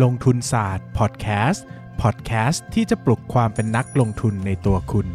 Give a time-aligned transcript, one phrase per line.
[0.00, 1.66] ลงทุนศาสตร์พอดแคสต์
[2.02, 5.06] พอดแคสต์ที่จะปลุกความเป็นนักลงทุนในตัวคุณ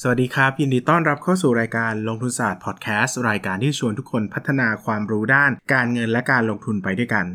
[0.00, 7.26] สวัสดีครับ ยินดีต้อนรับเข้าสู่รายการลงทุนศาสตร์พอดแคสต์รายการที่ชวนทุกคนพัฒนาความรู้ด้านการเงินและการลงทุนไปด้วยกัน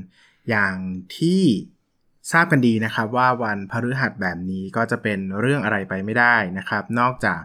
[0.49, 0.75] อย่าง
[1.17, 1.41] ที่
[2.31, 7.41] ทราบกันดีนะครับว่าวันพฤหัสแบบนี้ก็จะเป็นเรื่องอะไรไปไม่ได้นะครับ นอกจาก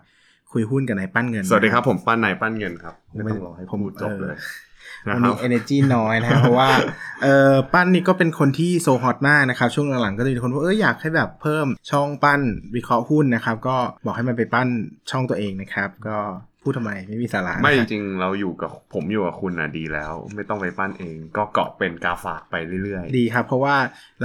[0.53, 4.37] คุยหุ้นกับนายปั้นเงิน สวัสดีครับนะผมปั้นนายปั้นเงินครับ ไม่ต้องรอให้ผมพูดจบเลย
[5.09, 6.71] วันะนครันี้บ energy น้อยนะครับเพราะว่า
[7.23, 12.41] เออปั้นนี่ก็เป็นคนที่โซฮอตมากนะครับ ช่วงหลังๆก็จะมีคนว่าเอออยากให้แบบเพิ่มช่องปั้น
[12.77, 14.69] วิเคราะห์หุ้นนะครับ ก็บอกให้มันไปปั้น
[15.11, 16.19] ช่องตัวเองนะครับ ก็
[16.63, 23.77] พูดทำไมไม่มีสาระไม่จนะครับริงๆเราอยู่กับผมอยู่กับคุณน่ะดีแล้ว ไม่ต้องไปปั้นเอง ก็เกาะเป็นกาฝากไปเรื่อยดีครับ เพราะว่า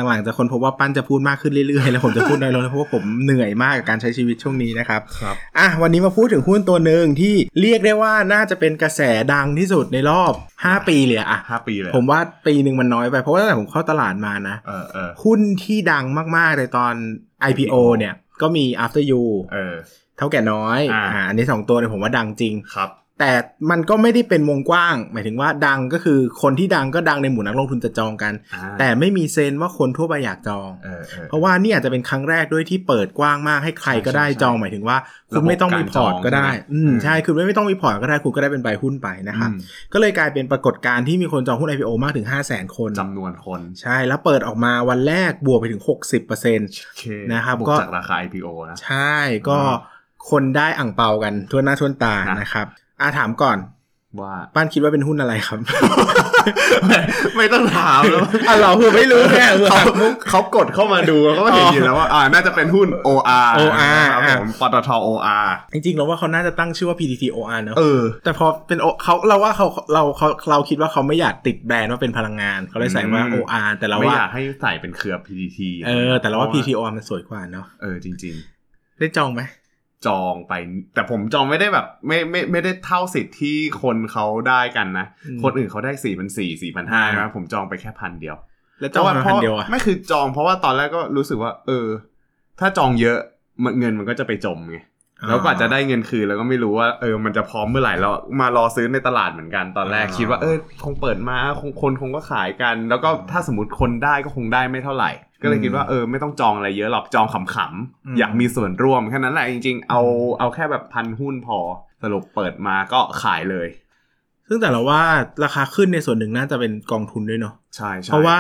[0.08, 9.02] หลังๆจะคนพบว่าปั้นจะพูดมากขึ้นเรื่อยๆ แล้วผมจะพูดน้อยลงเพราะว่าผมเหนื่อยมากกับการใช้ชีวิตช่วงนี้นะครับๆครับอะวันนี้มาพูดถึงหุ้นตัวหนึ่งที่เรียกได้ว่าน่าจะเป็นกระแส
[9.34, 16.06] ดังที่สุดในรอบ 5 ปีเลยอะห้าปีเลยผมว่าปีหนึ่งมันน้อยไปเพราะว่าตั้งแต่ผมเข้าตลาดมานะเออเออหุ้นที่ดัง
[16.38, 16.94] มากๆในตอน
[17.50, 19.76] IPO เนี่ย ก็มี After You เออ
[20.18, 23.32] เท่าแก่น้อยอ่าอันนี้สองตัวเนี่ยผมว่าดังจริงครับ แต่
[23.70, 34.98] มันก็ไม่ได้เป็นวงกว้าง หมายถึงว่าดังก็คือคนที่ดังก็ดังในหมู่นักลงทุนจะจองกันอ่าแต่ไม่มีเซนส์ว่าคนทั่วไปอยากจองเออเออเพราะว่านี่อาจจะเป็นครั้งแรกด้วยที่เปิดกว้างมากให้ใครก็ได้ใช่ใช่จอง หมายถึงว่า
[35.32, 39.60] คุณไม่ต้องมีพอร์ตก็ได้ระบบการจองอืมใช่ไหมใช่คือไม่ต้องมีพอร์ตก็ได้คุณก็ได้เป็นใบหุ้นไปนะครับอืม
[39.94, 45.90] ก็เลยกลายเป็นปรากฏการณ์ที่มีคนจองหุ้น IPO มากถึง 5 0 0 0 0 0 คนจำนวนคน ใช่แล้วเปิดออกมาวันแรกบวกไปถึง 60%
[46.86, 49.16] โอเคนะครับวกก็จากราคา IPO นะใช่
[49.50, 49.96] ก็อ่า
[50.30, 52.68] คนได้อั่งเปากันทั่วหน้าทั่วตานะนะครับ
[53.02, 53.58] อาถามก่อน
[54.22, 55.60] ว่าป้านคิดว่าเป็นหุ้นอะไรครับ
[56.88, 57.00] ไม่
[57.38, 59.84] ไม่ต้องถามแล้วอะเราคือไม่รู้ไงเออเขา
[60.30, 75.58] เขากดเข้ามาดูเขาก็เห็นอยู่แล้วว่าอ่าน่าจะเป็นหุ้น OR OR ครับผมปตท OR จริงๆเราว่าเขาน่าจะตั้งชื่อว่า PTTOR เนอะเออแต่พอเป็นโอเขาเราว่าเขาเราเขาเราคิดว่าเขาไม่อยากติดแบรนด์ว่าเป็นพลังงาน เขาเลยใส่ว่าอืม OR แต่เราไม่ว่าอยากให้ใส่เป็นเครือ PTT
[75.88, 78.36] เออแต่เราว่า PTOR มันสวยกว่าเนาะเออจริง
[79.00, 79.67] ได้จองไหมๆ
[80.06, 80.54] จองไป
[80.94, 85.06] แต่ผมจองไม่ได้แบบ ไม่ไม่ไม่ได้เท่าสิทธิ์ที่คนเขาได้กันนะ
[85.44, 88.36] คนอื่นเขาได้สี่พันสี่สี่พันห้านะผมจองไปแค่พันเดียว
[88.80, 91.88] แล้วจองมาเพพันราะเดียวอะไม่คือจองเพราะว่าตอนแรกก็รู้สึกว่า เออ
[92.60, 93.18] ถ้าจองเยอะ
[93.64, 94.78] มันเงินมันก็จะไปจมไง
[95.28, 105.12] แล้วกว่าจะได้เงินคืนแล้วก็ไม่รู้ว่าเออมันจะพร้อมเมื่อไหร่แล้วมารอซื้อในตลาดเหมือนกันตอนแรกอ่าคิดว่าเออคงเปิดมาคงคนคงก็ขายกัน แล้วก็ถ้าสมมติคนได้ก็คงได้ไม่เท่าไหร่
[105.42, 110.02] ก็เลยคิดว่าเออไม่ต้องจองอะไรเยอะหรอกจองขำๆอยากมีส่วนร่วมแค่นั้นแหละจริงๆ เอา
[110.40, 111.60] เอาแค่แบบพันหุ้นพอ
[112.04, 113.68] สรุปเปิดมาก็ขายเลย
[114.48, 115.02] ซึ่งแต่เราว่า
[115.44, 118.38] ราคาขึ้นในส่วนหนึ่งน่าจะเป็นกองทุนด้วยเนาะใช่ใช่เพราะว่า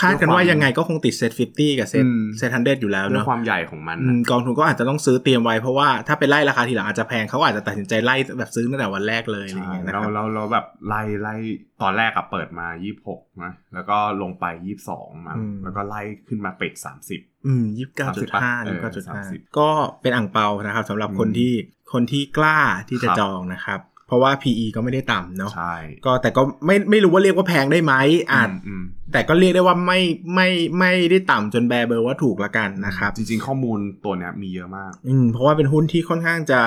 [0.00, 11.34] คาดกันว่าด้วยความยังไงก็คงติดเซ็ต50กับเซ็ตอืมเซ็ตฮันเดอยู่แล้วด้วยเนาะความใหญ่ของมันอืมกองทุนก็อาจจะต้องซื้อเตรียมไว้เพราะว่าถ้าไปไล่ราคาทีหลังอาจจะแพงเขาก็อาจจะตัดสินใจไล่แบบซื้อตั้งแต่วันแรกเลยอะไรอย่างใช่เงี้ยนะคเรารับเราเราแบบไล่ไล่
[11.82, 19.70] ตอนแรกอะเปิดมายี่สิบหกนะแล้วก็ลงไปยี่สิบสองมาอืมแล้วก็ไล่ขึ้นมาเป็ดสามสิบอืมยี่สิบเก้าจุดห้าเอยี่อสิบเก้าจุดห้า30ก็
[20.02, 21.52] เป็นอ่างเปานะครับสำหรับอืมคนที่
[21.92, 22.58] คนที่กล้า
[22.88, 25.74] ที่จะครับจองนะครับ เพราะว่า PE ก็ไม่ได้ต่ำเนาะใช่
[26.06, 27.94] ก็แต่ก็ไม่ไม่รู้ว่าเรียกว่าแพงได้ไหม
[28.32, 28.82] อาจมอืม
[29.12, 30.00] แต่ก็เรียกได้ว่าไม่
[30.34, 30.48] ไม่
[30.78, 36.60] ไม่ได้ต่ำจนแบร์เบอร์ว่าถูกละกันนะครับ จริง ๆ ข้อมูลตัวเนี้ยมีเยอะมาก อืมเพราะว่าเป็นหุ้นที่ค่อนข้างจะ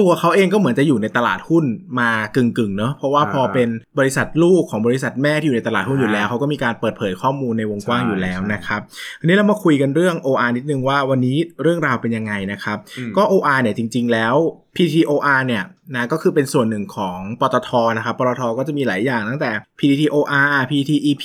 [0.00, 1.64] ตัวเขาเองก็เหมือนจะอยู่ในตลาดหุ้น
[2.00, 3.68] มากึ่งกึ่งๆเนาะเพราะว่าอ่าพอเป็น
[3.98, 8.80] บริษัทลูกของบริษัทแม่ที่อยู่ในตลาดหุ้นอยู่แล้วอ่าเขาก็มีการเปิดเผยข้อมูลในวงกว้างใช่อยู่แล้วใช่นะครับ
[9.20, 14.34] อันนี้เรามาคุยกันเรื่อง OR นิดนึงว่าวันนี้เรื่องราวเป็นยังไงนะครับอืมก็ OR เนี่ยจริง ๆ แล้ว
[14.76, 21.24] PTOR เนี่ยนะก็คือเป็นส่วนหนึ่งของปตทนะครับ ปตทก็จะมีหลายอย่างตั้งแต่ PTTOR PTEP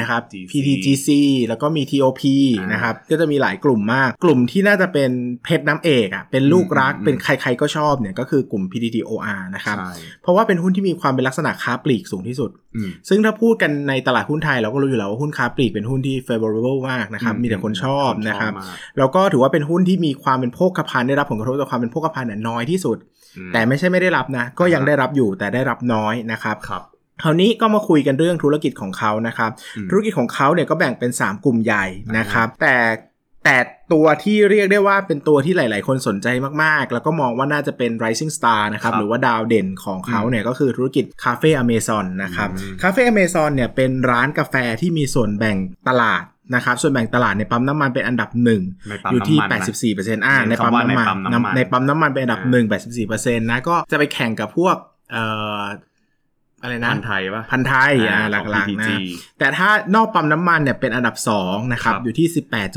[0.00, 1.08] นะครับ GC PTGC
[1.48, 2.22] แล้วก็มี TOP
[2.58, 5.10] อ่านนะครับ ก็จะมีหลายกลุ่มมาก กลุ่มที่น่าจะเป็น
[5.44, 22.98] เพชรน้ำเอกอะเป็นลูกรักอืมเป็นใครๆก็ชอบเนี่ยก็คือกลุ่ม PTTOR นะครับใช่เพราะว่าเป็นหุ้นที่มีความเป็นลักษณะค้าปลีกสูงที่สุดอืมซึ่งถ้าพูดกันในตลาดหุ้นไทยเราก็รู้อยู่แล้วว่าหุ้นค้าปลีกเป็นหุ้นที่ favorable มากนะครับอืมมีแต่คนชอบคนชอบนะครับมากแล้วก็ถือว่าเป็นหุ้นที่มีความเป็นโภคภัณฑ์ได้รับผลกระทบจากความเป็นโภคภัณฑ์เนี่ยน้อยที่สุด
[23.36, 26.82] อืมแต่ไม่ใช่ไม่ได้รับนะ ก็ยังได้รับอยู่แต่ได้รับน้อยนะครับครับ
[27.22, 31.84] คราวนี้ก็มาคุยกันเรื่องธุรกิจของเขานะครับอืมธุรกิจของเขาเนี่ยก็แบ่งเป็น 3 กลุ่มใหญ่
[32.18, 32.76] นะครับ แต่
[33.44, 33.58] แต่
[33.92, 36.28] ตัวที่เรียกได้ว่าเป็นตัวที่หลาย ๆ คนสนใจ
[36.62, 45.56] มาก ๆ แล้วก็มองว่าน่าจะเป็น rising star นะครับครับหรือว่าดาวเด่นของเขาเนี่ยก็คือธุรกิจคาเฟ่อเมซอนนะครับอืมคาเฟ่อเมซอนเนี่ยเป็นร้านกาแฟที่มีส่วนแบ่ง
[45.88, 46.24] ตลาด
[46.54, 49.66] นะครับส่วนแบ่งตลาดในปั๊มน้ำมันเป็นอันดับหนึ่งในปั๊มอยู่ที่น้ำมันนะ
[50.22, 52.66] 84%อ่าเน้นในปั๊มคำว่าน้ำมันในปั๊มน้ำมันในปั๊มน้ำมันเป็นอันดับอ่าหนึ่ง
[53.04, 54.76] 84%นะก็จะไปแข่งกับพวก
[55.12, 55.22] เอ่
[55.58, 55.62] อ
[56.62, 58.98] อะไรนะพันไทยปะพันไทยอ่าของหลักๆ PTG นะ
[59.38, 62.28] แต่ถ้านอกปั๊มน้ำมันเนี่ยเป็นอันดับ2นะครับครับอยู่ที่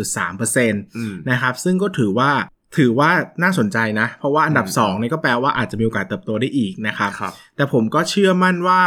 [0.05, 2.31] 18.3%อืมนะครับซึ่งก็ถือว่า
[2.77, 3.11] ถือว่า
[3.43, 8.83] น่าสนใจนะ เพราะว่าอันดับอืม2นี่ก็แปลว่าอาจจะมีโอกาสเติบโตได้อีกนะครับครับแต่ผมก็เชื่อมั่นว่า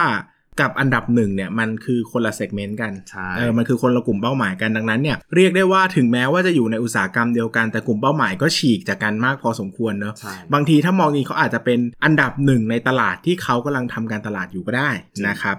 [0.61, 15.57] กับอันดับหนึ่งเนี่ยมันคือคนละเซกเมนต์กันใช่เออ มันคือคนละกลุ่มเป้าหมายกันดังนั้นเนี่ยเรียกได้ว่าถึงแม้ว่าจะอยู่ในอุตสาหกรรมเดียวกันแต่กลุ่มเป้าหมายก็ฉีกจากกันมากพอสมควรเนอะใช่บางทีถ้ามองนี้เขาอาจจะเป็นอันดับหนึ่งในตลาดที่เขากำลังทำการตลาดอยู่ก็ได้จริงนะครับ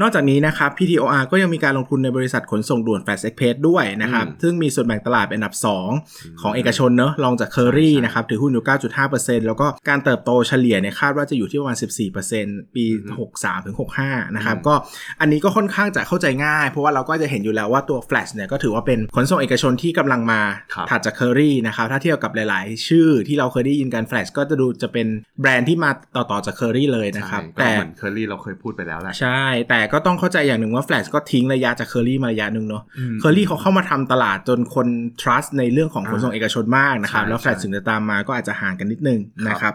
[0.00, 5.54] นอกจากนี้นะครับ PTOR ก็ยังมีการลงทุนในบริษัทขนส่งด่วน Fast Express ด้วยนะครับอืมซึ่งมีส่วนแบ่งตลาดเป็นอันดับ
[5.96, 8.64] 2 ของเอกชนเนอะรองจาก Curry ใช่นะครับถือหุ้นอยู่
[9.04, 11.76] 9.5%แล้วก็การเติบโตเฉลี่ยเนี่ยคาดว่าจะอยู่ที่ประมาณ
[12.24, 12.84] 14%ปี
[13.24, 14.74] 63 ถึง 65 นะครับอืมก็
[15.20, 20.40] อันนี้ก็ค่อนข้างจะเข้าใจง่าย เพราะว่าเราก็จะเห็นอยู่แล้วว่าตัว Flash เนี่ยก็ถือว่าเป็นขนส่งเอกชนที่กำลังมา
[20.74, 25.06] ครับถัดจาก Curry นะครับถ้าเทียบกับหลาย ๆ ชื่อที่เราเคยได้ยินกัน Flash ก็จะดูจะเป็น
[25.40, 32.82] แบรนด์ที่มาต่อๆจาก Curry เลยนะครับใช่ก็แต่เหมือนเคอรี่เราเคยพูดไปแล้วแหละใช่แต่ก็ต้องเข้าใจอย่างหนึ่งว่า Flash ก็ทิ้งระยะจาก Curry มาระยะหนึ่งเนาะ
[33.14, 34.86] มเคอรี่เขาเข้ามาทำตลาดจนคน
[35.20, 39.74] trust ในเรื่องของขนส่งเอกชนมากนะครับใช่แล้ว Flash ใช่ถึงจะตามมาก็อาจจะห่างกันนิดนึงครับนะครับ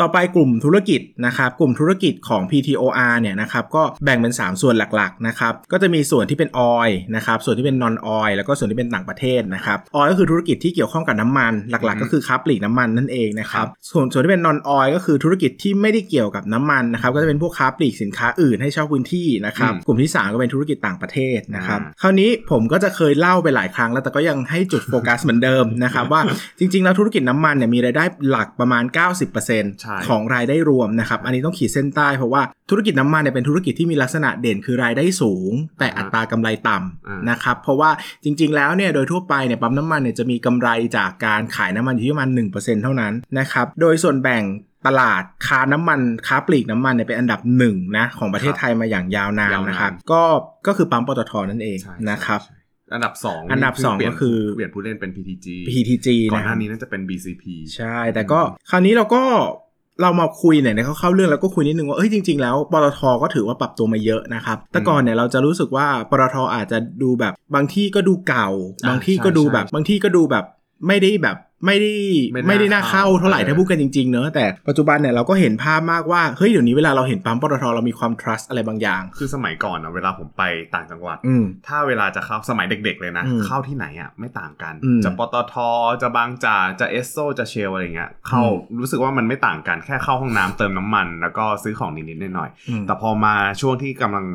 [0.00, 14.88] ต่อไปกลุ่มธุรกิจนะครับกลุ่มธุรกิจของ PTOR เนี่ยนะครับก็แบ่งเป็น 3 ส่วนหลักๆนะครับก็จะมีส่วนที่เป็น oil นะครับส่วนที่เป็น non oil แล้วก็ส่วนที่เป็นต่างประเทศนะครับ oil ก็คือธุรกิจที่เกี่ยวข้องกับน้ำมันหลักๆ ก็คือค้าปลีกน้ำมันนั่นเองนะครับส่วนส่วนที่เป็น non oil
[14.96, 26.20] ก็คือธุรกิจที่ไม่ได้เกี่ยวกับน้ำมันนะครับก็จะเป็นพวกค้าปลีกสินค้าอื่นให้เช่าพื้นที่นะครับอืมกลุ่มที่ 3 ก็เป็นธุรกิจต่างประเทศนะครับอ่าคราวนี้ผมก็จะเคยเล่าไปหลายครั้งแล้วแต่ก็ยังให้จุดโฟกัสเหมือนเดิมนะครับว่า
[26.58, 28.84] จริงๆแล้วธุรกิจน้ำมันเนี่ยมีรายได้หลักประมาณ
[29.32, 37.90] 90%ใช่ของรายได้รวมนะครับ อันนี้ต้องขีดเส้นใต้เพราะว่าธุรกิจน้ำมันเนี่ยเป็นธุรกิจที่มีลักษณะเด่นคือรายได้สูง แต่อัตรากำไรต่อ่าำนะครับเพราะว่า
[38.24, 44.44] จริง ๆ แล้วเนี่ยโดยทั่วไปเนี่ยปั๊มน้ำมันเนี่ยจะมีกำไรจากการขายน้ำมันอยู่ที่ประมาณ1%เท่านั้นนะครับโดยส่วนแบ่ง
[44.86, 50.22] ตลาดค้าน้ำมันค้าปลีกน้ำมันเนี่ยเป็นอันดับหนึ่งนะของประเทศไทยมาอย่างยาวนานยาวนานนะครับก็
[50.66, 57.44] ก็คือปั๊มปตทนั่นเองใช่นะครับใช่ใช่อันดับสองอันดับสองเปลี่ยก็คือเปลี่ยนผู้เล่นเป็น PTG PTG ก่อนนะหครัน้าบนี้น่าจะเป็น BCP
[57.76, 59.22] ใช่ แต่ก็คราวนี้เราก็
[60.02, 68.48] เรามาคุยเนี่ยในเข้าๆเรื่องแล้วก็คุยนิดนึงว่าเอ้ยจริงๆแล้วปตทก็ถือว่าปรับตัวมาเยอะนะครับแต่ก่อนเนี่ยเราจะรู้สึกว่าปตทอาจจะดูแบบบางที่ก็ดูเก่า
[68.84, 70.44] อ่าบางที่ก็ดูแบบใช่บางที่ก็ดูแบบ
[70.86, 71.92] ไม่ได้แบบ ไม่ได้
[72.32, 80.42] ไม่น่าไม่ได้น่าเข้าเท่าไหร่เออถ้าพูดกันจริงๆเนอะแต่ปัจจุบันเนี่ยเราก็เห็นภาพมากว่าเฮ้ยเดี๋ยวนี้เวลาเราเห็นปั๊มปตทเรามีความ trust อะไรบางอย่าง คือสมัยก่อนอะเวลาผมไป
[80.74, 85.54] ต่างจังหวัดอืมถ้าเวลาจะเข้าสมัยเด็ก ๆ เลยนะอืมเข้าที่ไหนอะไม่ต่างกันอืมจะปตท
[86.02, 94.26] จะบางจากจะเอสโซจะเชลอะไรเงี้ยเข้าอืมรู้สึกว่ามันไม่ต่างกันแค่เข้าห้องน้ำเติมน้ำมัน แล้วก็ซื้อของนิดๆหน่อยอืมๆแต่พอมาช่วงที่กำลัง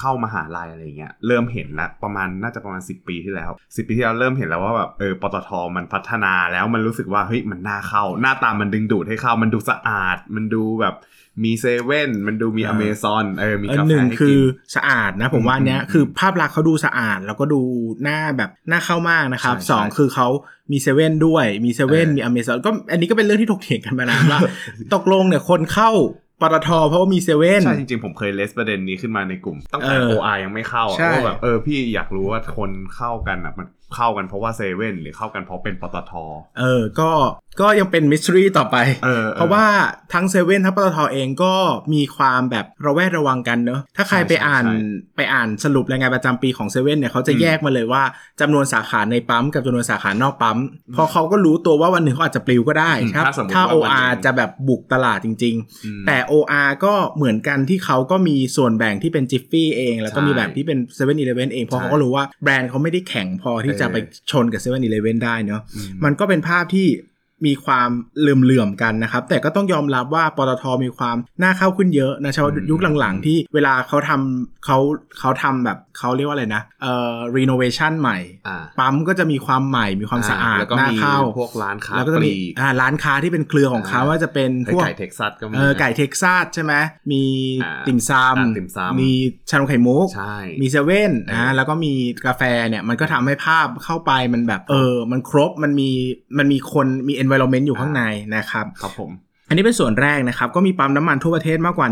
[0.00, 10.94] เข้ามหาลัยอะไรเงี้ยเริ่มเห็นแล้วประมาณน่าจะประมาณ 10 ปีที่แล้ว 10 ปีที่แล้วเริ่มเห็นแล้วว่าแบบเออปตทมันพัฒนาแล้วมันรู้สึกว่าเฮ้ยมันน่าเข้า หน้าตามันดึงดูดให้เข้า มันดูสะอาด มันดูแบบ
[11.44, 17.60] มีเซเว่นมันดูมีอ่าอเมซอนเออมีอันกาแฟหนึ่งให้กิน คือสะอาดนะ ผมว่าอันเนี้ยอืมคือภาพลักษณ์เขาดูสะอาด แล้วก็ดู
[18.02, 20.28] หน้าแบบน่าเข้ามากนะครับใช่สองใช่คือเขา
[20.72, 24.40] มีเซเว่นด้วยมีเซเว่นเออมีอเมซอนก็อันนี้ก็เป็นเรื่องที่ถกเถียงกันมานานว่า
[24.94, 25.90] ตกลงเนี่ยคนเข้า
[26.40, 36.12] ปตทเพราะว่ามีเซเว่นใช่จริงๆ ผมเคย raise ประเด็นนี้ขึ้นมาในกลุ่ม ตั้งแต่เออ OR ยังไม่เข้าอะใช่ว่าแบบเออพี่อยากรู้ว่าคนเข้ากันอะมัน เข้ากันเพราะว่าเซเว่นหรือเข้ากันเพราะเป็นปตท
[36.58, 37.10] เออ ก็
[37.60, 39.64] ก็ยังเป็นมิส t รีต่อไปเออเพราะว่า
[40.12, 41.54] ทั้งเซเว่นทั้งปตทเองก็
[41.94, 44.76] มีความแบบระแวดระวังกันเนอะถ้าใครใช่ไปอ่านใช่
[45.16, 48.02] ไปอ่านสรุปรายงานประจำปีของเซเว่นเนี่ยเขาจะอืมแยกมาเลยว่า
[48.40, 50.58] จำนวนสาขาในปั๊มกับจำนวนสาขานอกปั๊ม
[50.92, 55.54] เพราะเขาก็รู้ตัวว่าวันหนึ่งเขาอาจจะปลิวก็ได้อืมครับถ้าสมมุติถ้าว่าวันหนึ่ OR งจะแบบบุกตลาดจริง
[55.84, 63.96] อืมๆแต่ OR ก็เหมือนกันที่เขาก็มีส่วนแบ่งที่เป็นจิฟฟี่เอง แล้วก็ใช่มีแบบที่เป็น7 e เ e ่ e อเองเพราะใช่เขาก็รู้ว่าแบรนด์เขาไม่ได้แข็งพอที่จะเออไป
[64.30, 64.76] ชนกับ7 e เ e
[65.10, 66.86] ่ e ได้เนอะอืมันก็เป็นภาพที่
[67.46, 74.78] มีความเหลื่อมๆกันนะครับ แต่ก็ต้องยอมรับว่าปตทมีความน่าเข้าขึ้นเยอะนะเฉพาะอืมยุคหลังๆ ที่เวลาเขาทำเขา
[75.18, 78.18] เขาทำแบบเขาเรียกว่าอะไรนะเอ่อรีโนเวชั่นใหม่
[78.48, 86.74] อ่าปั๊มก็จะมีความใหม่มีความสะอาดแล้วก็น่ามีเข้าพวกร้านค้าแล้วก็จะปมีลีกอ่าร้านค้าที่เป็นเครือของเขาอ่าว่าจะเป็นไอ้พวกไก่เท็กซัสก็มีเออไก่เท็กซัสใช่ไหม
[87.12, 87.22] มี
[87.64, 89.10] อ่าติ่มซอ่าติ่มซำำมี
[89.50, 91.92] ชานมไข่มุกใช่มีเซเว่นเออนะแล้วก็มี
[92.26, 95.90] กาแฟเนี่ยมันก็ทำให้ภาพเข้าไปมันแบบเออมันครบมันมี
[96.38, 98.02] มันมีคนมี environment อยู่ข้างใน
[98.36, 99.12] นะครับครับผม
[99.48, 101.86] อันนี้เป็นส่วนแรกนะครับ ก็มีปั๊มน้ำมันทั่วประเทศมากกว่า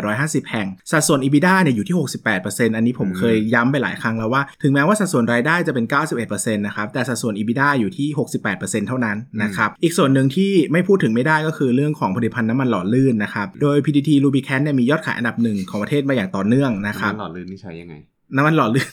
[0.00, 1.96] 1,850 แห่ง สัดส่วน EBITDA เนี่ยอยู่ที่
[2.36, 5.86] 68%อันนี้ผมอืมเคยย้ำไปหลายครั้งแล้วว่า ถึงแม้ว่าสัดส่วนรายได้จะเป็น
[6.20, 8.08] 91%นะครับ แต่สัดส่วน EBITDA อยู่ที่
[8.48, 17.94] 68%เท่านั้นนะครับ อีกส่วนหนึ่งที่ไม่พูดถึงไม่ได้ก็คือเรื่องของผลิตภัณฑ์น้ำมันหล่อลื่นนะครับ โดย PTT Lubricant เนี่ยมียอดขายอันดับหนึ่งของประเทศมาอย่างต่อเนื่องนะครับน้ำมันหล่อลื่นนี่ใช้ยังไง
[18.36, 18.88] น้ำมันหล่อลื่น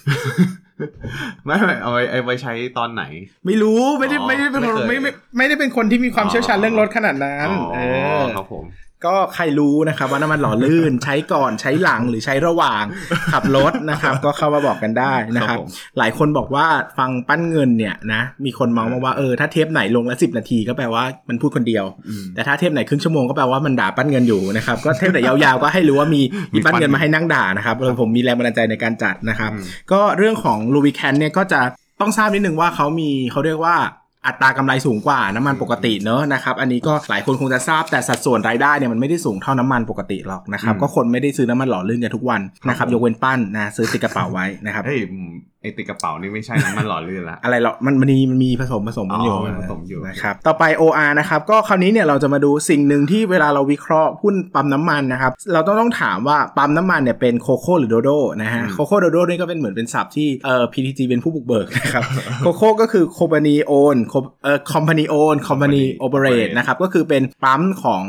[1.45, 3.03] ไม่ไม่เอาไว้เอาไว้ใช้ตอนไหน
[3.45, 7.79] ไม่รู้ไม่ได้อ๋อไม่ได้เป็นคนไม่เคยไม่ไม่ไม่ได้เป็นคนที่มีความเชี่ยวชาญเรื่องรถขนาดนั้นอ๋อเอ
[8.21, 8.65] อครับผม
[9.05, 12.83] ก็ใครรู้นะครับว่าน้ำมันหล่อลื่นใช้ก่อนใช้หลังหรือใช้ระหว่าง
[13.33, 15.67] ขับรถนะครับ ก็เข้ามาบอกกันได้นะครับครับผม
[15.97, 16.65] หลายคนบอกว่า
[16.97, 26.21] ฟังปั้นเงินเนี่ยนะมีคนเมาส์มาว่าเออถ้าเทปไหนลงละสิบนาทีก็แปลว่ามันพูดคนเดียวอืมแต่ถ้าเทปไหนครึ่งชั่วโมงก็แปลว่ามันด่าปั้นเงินอยู่นะครับก็เทปไหนยาวๆก็ให้รู้ว่ามี
[26.53, 31.61] มีมีปั้นเงินปั้นมาให้นั่งด่านะครับเออผมมีแรงบันดาลใจในการจัดนะครับอืมก็เรื่องของลูบิแคนเนี่ยก็จะ
[32.01, 33.75] ต้องทราบนิดนึงว่าเขามีเขาเรียกว่า
[34.27, 58.09] อัตรากำไรสูงกว่าน้ำมันปกติเนอะนะครับอันนี้ก็หลายคนคงจะทราบแต่สัดส่วนรายได้เนี่ยมันไม่ได้สูงเท่าน้ำมันปกติหรอกนะครับอืมก็คนไม่ได้ซื้อน้ำมันหล่อลื่นกันทุกวันนะครับครับผมยกเว้นปั้นนะซื้อติดกระเป๋าไว้นะครับเฮ้ยอืม ไอติดกระเป๋านี่ไม่ใช่น้ำมันหล่อลื่นละอะไรหรอกมันมันมีมันมีผสมผสมกันอยู่อ๋อมันผสมอยู่นะครับต่อไป OR นะครับก็คราวนี้เนี่ยเราจะมาดูสิ่งหนึ่งที่เวลาเราวิเคราะห์หุ้นปั๊มน้ำมันนะครับเราต้องต้องถามว่าปั๊มน้ำมันเนี่ยเป็นโคโค่หรือโดโด
[58.41, 62.03] นะฮะอืม COCO DODO นี่ก็เป็นเหมือนเป็นศัพท์ที่เอ่อ PTG เป็นผู้บุกเบิกนะครับ
[62.41, 63.97] COCO ก็คือ company own
[64.43, 68.05] เอ่อ company own company operate นะครับก็คือเป็นปั๊มของ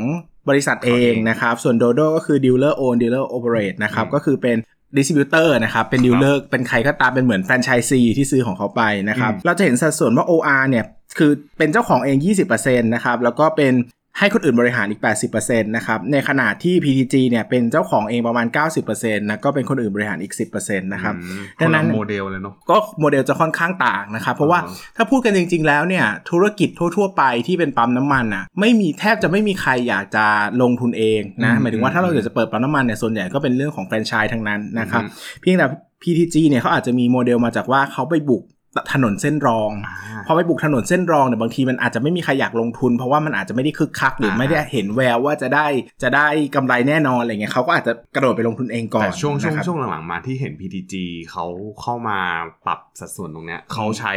[0.51, 4.57] บริษัทเองนะครับ ส่วนโดโดก็คือ dealer own dealer operate นะครับอืมก็คือเป็น
[4.97, 10.85] distributor นะครับ เป็น dealer เป็นใครก็ตามเป็นเหมือนแฟรนไชส์ซีที่ซื้อของเขาไปนะครับอืมเราจะเห็นสัดส่วนว่า OR เนี่ย
[11.19, 12.17] คือเป็นเจ้าของเอง
[12.51, 13.73] 20%นะครับ แล้วก็เป็น
[14.19, 15.01] ให้คนอื่นบริหารอีก
[15.33, 18.47] 80%นะครับ ในขณะที่ PTG เนี่ยเป็นเจ้าของเองประมาณ
[18.85, 30.27] 90%นะก็เป็นคนอื่นบริหารอีก 10%นะครับอืมดังนั้นคนละโมเดลเลยเนาะก็โมเดลจะค่อนข้างต่างนะครับ เพราะว่าอ่าฮะถ้าพูดกันจริง ๆ แล้วเนี่ยธุรกิจทั่ว ๆ ไปที่เป็นปั๊มน้ำมันอะไม่มีแทบจะไม่มีใครอยากจะ
[30.63, 35.67] ลงทุนเองนะอืมหมายถึงว่าถ้าเราอืมอยากจะเปิดปั๊มน้ำมันเนี่ยส่วนใหญ่ก็เป็นเรื่องของแฟรนไชส์ทั้งนั้นนะครับอืมเพียงแต่
[36.03, 38.43] PTG เนี่ยเขาอาจจะมีโมเดลมาจากว่าเขาไปบุก
[38.93, 45.67] ถนนเส้นรองอ่าพอไปบุกถนนเส้นรองเนี่ยบางทีมันอาจจะไม่มีใครอยากลงทุน เพราะว่ามันอาจจะไม่ได้คึกคักหรืออ่าไม่ได้เห็นแววว่าจะได้
[46.03, 50.95] จะได้กำไรแน่นอนอะไรเงี้ยเขาก็อาจจะกระโดดไปลงทุนเองก่อนแต่ช่วงช่วงนะครับช่วงหลังๆมาที่เห็น PTG
[51.31, 51.47] เขา
[51.81, 52.19] เข้ามา
[52.67, 54.13] ปรับสัดส่วนตรงเนี้ยเขาใช้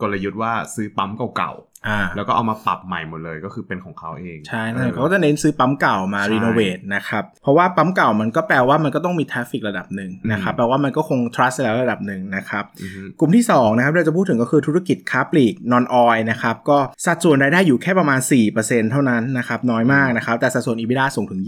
[0.00, 1.69] กลยุทธ์ว่าซื้อปั๊มเก่าอ่าๆ
[2.16, 18.20] แล้วก็เอามาปรับใหม่หมดเลยก็คือเป็นของเขาเองใช่ออเขาก็จะเน้นซื้อปั๊มเก่ามาใช่ renovate นะครับเพราะว่าปั๊มเก่ามันก็แปลว่ามันก็ต้องมี traffic ระดับหนึ่งนะครับอืมแปลว่ามันก็คง trust แล้วระดับหนึ่งนะครับอือฮึกลุ่มที่2นะครับเราจะพูดถึงก็คือธุรกิจค้าปลีก non oil นะครับก็สัดส่วนรายได้อยู่แค่ประมาณ
[18.56, 21.40] 4%เท่านั้นนะครับน้อยมากนะครับแต่สัดส่วน EBITDA สูงถึง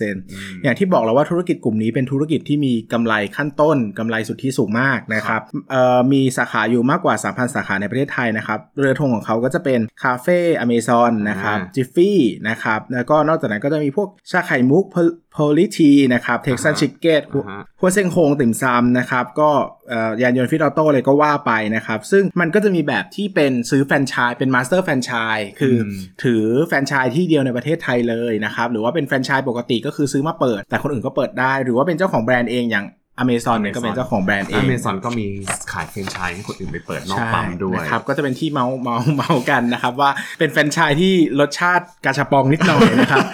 [0.00, 5.40] 25%อย่างที่บอกแล้วว่าธุรกิจกลุ่มนี้เป็นธุรกิจที่มีกำไรขั้นต้นกำไรสุทธิสูงมากนะครับ
[5.70, 12.18] เอ่อมีสาขาอยู่มากกว่า 3,000 สาขาในประเทศไทยนะครับเรือธงของเขาก็จะเป็นคาเฟ่อเมซอนนะครับอ่าจิฟฟี่
[12.48, 14.84] นะครับแล้วก็นอกจากนั้นก็จะมีพวกชาไข่มุก
[15.32, 19.50] Pearly Tea นะครับเท็กซัสอ่าฮะชิคเก้นอ่าฮะฮั่วเซ่งฮงติ่มซำนะครับก็
[19.88, 25.90] เอ่อยานยนต์ฟิตออโต้เลยก็ว่าไปนะครับ ซึ่งมันก็จะมีแบบที่เป็นซื้อแฟรนไชส์เป็น master franchise คืออม
[26.24, 32.86] ถือแฟรนไชส์ที่เดียวในประเทศไทยเลยนะครับ หรือว่าเป็นแฟรนไชส์ปกติก็คือซื้อมาเปิด แต่คนอื่นก็เปิดได้ หรือว่าเป็นเจ้าของแบรนด์เองอย่าง
[33.18, 35.26] อเมซอนเนี่ยก็เป็นเจ้าของแบรนด์เองอเมซอนก็มี
[35.72, 43.24] ขายแฟรนไชส์ให้คนอื่นไปเปิดนอกใช่ปั๊มด้วยนะครับก็จะเป็นที่เมาท์เมาท์เมาท์กันนะครับ ว่าเป็นแฟรนไชส์ที่รสชาติกาชาปองนิดหน่อยนะครับ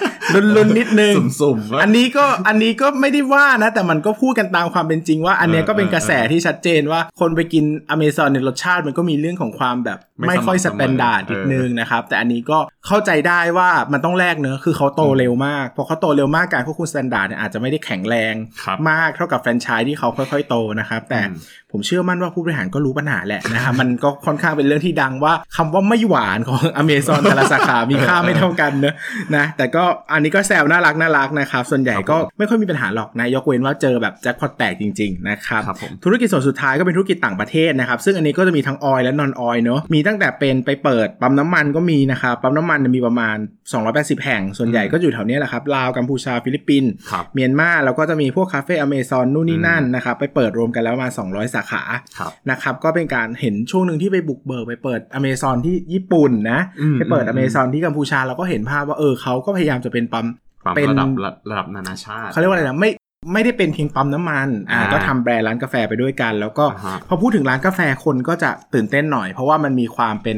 [0.57, 9.99] ลุ้นๆนิดนึงสุ่มๆว่าอันนี้ก็อันนี้ก็ไม่ได้ว่านะ แต่มันก็พูดกันตามความเป็นจริงว่า อันเนี้ยก็เป็นกระแสที่ชัดเจนว่าคนไปกินอเมซอนเนี่ยรสชาติมันก็มีเรื่องของความแบบ
[10.29, 28.95] ไม่ไม่ค่อยสม่ำเสมอแตนดาร์ดนิดนึงนะครับ แต่อันนี้ก็เข้าใจได้ว่ามันต้องแลกเนอะคือเขาโตเร็วมากพอเขาโตเร็วมากการควบคุม standard เนี่ยอาจจะไม่ได้แข็งแรงครับมากเท่ากับแฟรนไชส์ที่เขาค่อยๆโตนะครับ แต่อืมผมเชื่อมั่นว่าผู้บริหารก็รู้ปัญหาแหละนะครับมันก็ค่อนข้างเป็นเรื่องที่ดังว่าคำว่าไม่หวานของอเมซอนแต่ละสาขามีค่าไม่เท่ากันเนอะ
[29.37, 43.37] นะแต่ก็อันนี้ก็แซวน่ารักน่ารักนะครับส่วนใหญ่ก็ไม่ค่อยมีปัญหาหรอกนะยกเว้นว่าเจอแบบแจ็คพอตแตกจริงๆนะครับครับผมธุรกิจส่วนสุดท้ายก็เป็นธุรกิจต่างประเทศนะครับซึ่งอันนี้ก็จะมีทั้งออยและนอนออยเนอะมีตั้งแต่เป็นไปเปิดปั๊มน้ำมันก็มีนะครับปั๊มน้ำมันเนี่ยมีประมาณ
[43.81, 51.83] 280 แห่ง ส่วนใหญ่ก็อยู่แถวเนี้ยแหละครับลาวกัมพูชาฟิลิปปินส์ครับเมียนมาแล้วก็จะมีพวกคาเฟ่อเมซอนนู่นนี่นั่นนะครับไปเปิดรวมกันแล้วประมาณ200 สาขา
[52.19, 60.27] ครับนะครับก็เป็นการเห็นช่วงหนึ่งที่ไปบุกเบิกไปเปิดอเมซอนที่ญี่ปุ่นนะอืมไปเปิดอืมเมซอนที่กัมพูชาเราก็เห็นภาพว่าเออเขาก็พยายามจะเป็นปั๊ม
[60.65, 62.91] ปั๊มเป็นระดับระระดับนานาชาติเขาเรียกว่าอะไรนะไม่
[63.33, 70.37] ไม่ได้เป็นเพียงปั๊มน้ำมัน อ่าอ่าก็ทำแบรนด์ร้านกาแฟไปด้วยกัน แล้วก็อ่าฮะพอพูดถึงร้านกาแฟคนก็จะตื่นเต้นหน่อย เพราะว่ามันมีความเป็น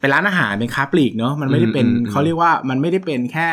[0.00, 3.48] เป็นร้านอาหารเป็นค้าปลีกเนาะ มันไม่ได้เป็นอืมอืมเขาเรียกว่ามันไม่ได้เป็นแค่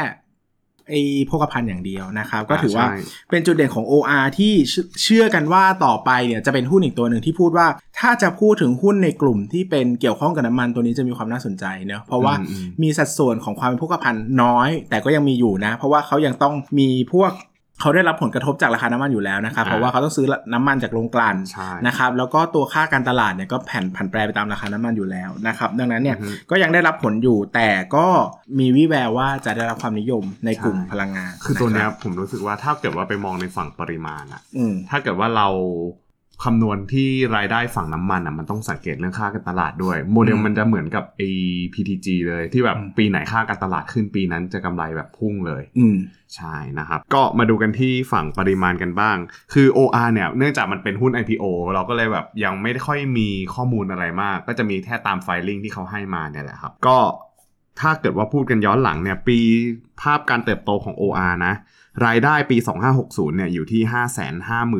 [0.89, 2.97] ไอ้โภคภัณฑ์อย่างเดียวนะครับ ก็ถือว่าใช่
[3.31, 7.67] เป็นจุดเด่นของ OR ที่เชื่อเชื่อกันว่าต่อไปเนี่ยจะเป็นหุ้นอีกตัวหนึ่งที่พูดว่า
[7.99, 17.31] ถ้าจะพูดถึงหุ้นในกลุ่มที่เป็นเกี่ยวข้องกับน้ำมันตัวนี้จะมีความน่าสนใจเนอะเพราะว่าอืมอืมมีสัดส่วนของความเป็นโภคภัณฑ์น้อย แต่ก็ยังมีอยู่นะ เพราะว่าเขายังต้องมีพวก
[17.81, 28.05] เขาได้รับผลกระทบจากราคาน้ำมันอยู่แล้วนะครับอ่าเพราะว่าเขาต้องซื้อน้ำมันจากโรงกลั่นใช่นะครับ แล้วก็ตัวค่าการตลาดเนี่ยก็แผ่นผันแปรไปตามราคาน้ำมันอยู่แล้วนะครับ ดังนั้นเนี่ยอือฮึก็ยังได้รับผลอยู่แต่ก็
[28.59, 35.47] มีวิแววว่าจะได้รับความนิยมในกลุ่มใช่พลังงาน คือตัวเนี้ยะรับผมรู้สึกว่าถ้าเกิดว่าไปมองในฝั่งปริมาณอะอืมถ้าเกิดว่าเรา
[36.43, 41.29] คำนวณที่รายได้ฝั่งน้ำมันอะมันต้องสังเกตเรื่องค่าการตลาดด้วย โมเดลอืมมันจะเหมือนกับไอ้
[41.73, 45.97] PTG เลยที่แบบอืมปีไหนค่าการตลาดขึ้นปีนั้นจะกำไรแบบพุ่งเลย อืม
[46.35, 49.17] ใช่นะครับ ก็มาดูกันที่ฝั่งปริมาณกันบ้าง
[49.53, 56.97] คือ OR เนี่ยเนื่องจากมันเป็นหุ้น IPO เราก็เลยแบบยังไม่ได้ค่อยมีข้อมูลอะไรมาก ก็จะมีแค่ตามไฟลิ่งที่เขาให้มาเนี่ยแหละครับ ก็
[57.79, 59.39] ถ้าเกิดว่าพูดกันย้อนหลังเนี่ยปี
[60.01, 61.53] ภาพการเติบโตของ OR นะ
[62.05, 62.57] รายได้ปี
[62.97, 63.81] 2560เนี่ยอยู่ที่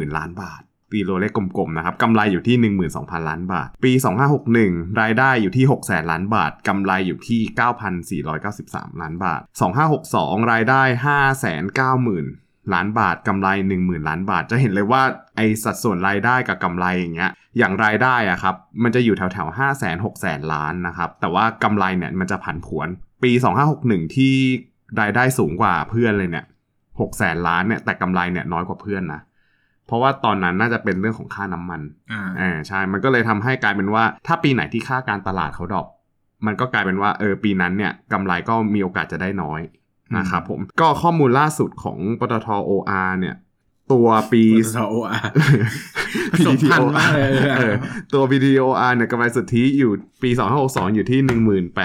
[0.10, 0.62] 550,000 ล้านบาท
[0.94, 2.58] ปีโลเลขกลมๆนะครับกำไรอยู่ที่
[2.94, 3.92] 12,000 ล้านบาท ปี
[4.46, 7.42] 2561 รายได้อยู่ที่ 6 0 0 0 0ล้านบาทกำไรอยู่ที่
[8.42, 9.42] 9,493 ล้านบาท
[9.96, 10.82] 2562 รายได้
[11.82, 13.48] 590,000 ล้านบาทกำไร
[13.80, 15.04] 10,000 ล้านบาท จะเห็นเลยว่า
[15.36, 22.88] ไอสัดส่วนรายได้กับกำไรอย่างเงี้ยอย่างรายได้อะครับมันจะอยู่แถวแถวๆ5 0 0 0 0 6 0 0 0ล้านนะครับแต่ว่ากำไรเนี่ยมันจะผันผวน
[23.24, 23.32] ปี
[23.74, 24.36] 2561 ที่
[25.02, 26.46] รายได้สูงกว่าเพื่อนเลยเนี่ย
[27.00, 29.22] 6 0 0 0 0ล้านเนี่ยแต่กำไรเนี่ยน้อยกว่าเพื่อนนะ
[29.88, 35.88] เพราะว่าตอนนั้นน่าจะเป็นเรื่องของค่าน้ำมันอ่าอ่าใช่ มันก็เลยทำให้กลายเป็นว่า ถ้าปีไหนที่ค่าการตลาดเขาดรอป
[36.46, 39.62] มันก็กลายเป็นว่าเออปีนั้นเนี่ยกำไรก็มีโอกาสจะได้น้อย
[40.18, 43.36] นะครับผมก็ข้อมูลล่าสุดของปตท OR เนี่ย
[43.94, 45.26] ตัวปีปตท OR
[46.32, 47.74] ผสมพันธุ์มากเลยเออเออ
[48.14, 49.92] ตัว BTOR เนี่ยกำไรสุทธิอยู่
[50.24, 50.30] ปี
[50.64, 51.20] 2562 อยู่ที่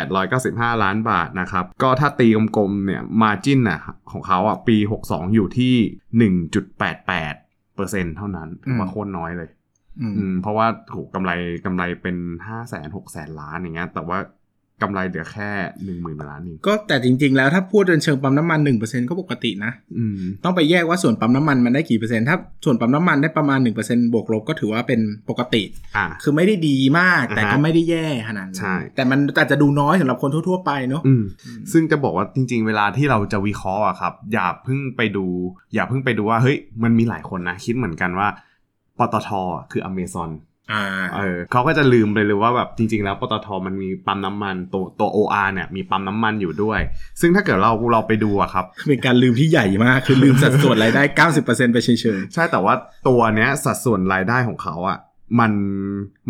[0.09, 3.81] 1895 ล้านบาทนะครับ ก็ถ้าตีกลมๆเนี่ย margin น่ะ
[4.13, 4.77] ของเขาอะปี
[5.07, 5.75] 62 อยู่ที่
[6.49, 7.48] 1.88
[7.79, 9.51] เปอร์เซ็นต์เท่านั้นอืมว่าโคตรน้อยเลย
[10.01, 11.31] อืมอืม เพราะว่าถูกกำไร
[11.65, 12.17] กำไรเป็น
[12.47, 14.19] 5 0 0 0 0 6 0 0 0ล้านอย่างเงี้ย แต่ว่า
[14.83, 15.51] กำไรเหลือแค่
[15.89, 25.63] 10,000ล้านเองก็แต่จริง ๆ แล้วถ้าพูดในเชิงปั๊มน้ำมันหนึ่งเปอร์เซ็นก็ปกตินะอืมต้องไปแยกว่าส่วนปั๊มน้ำมันมันได้กี่เปอร์เซ็นต์ถ้าส่วนปั๊มน้ำมันได้ประมาณ1%บวกลบก็ถือว่าเป็นปกติ
[25.97, 31.23] อะคือไม่ได้ดีมากแต่อ่าฮะก็ไม่ได้แย่ขนาดนั้นใช่แต่มันแต่จะดูน้อยสำหรับคนทั่ว ๆ ไปเนอะอืม
[31.73, 35.27] ซึ่งจะบอกว่าจริง ๆ เวลาที่เราจะวิเคราะห์อะครับ อย่าเพิ่งไปดู
[35.75, 38.29] อย่าเพิ่งไปดูว่าเฮ้ยมันมีหลายคนนะคิดเหมือนกันว่า
[38.99, 40.48] ปตทอะคืออเมซอนอ่า
[41.17, 46.81] เออเขาก็จะลืมไปเลยว่าแบบจริง ๆ แล้วปตทมันมีปั๊มน้ำมันตัวตัว OR เนี่ยมีปั๊มน้ำมันอยู่ด้วย
[47.21, 51.03] ซึ่งถ้าเกิดเราเราไปดูอะครับเป็นการลืมที่ใหญ่มากคือลืมสัดส่วนรายได้
[51.39, 51.97] 90%ไปเฉย
[52.35, 52.75] ใช่แต่ว่า
[53.09, 54.99] ตัวเนี้ยสัดส่วนรายได้ของเขาอะ
[55.41, 55.53] มัน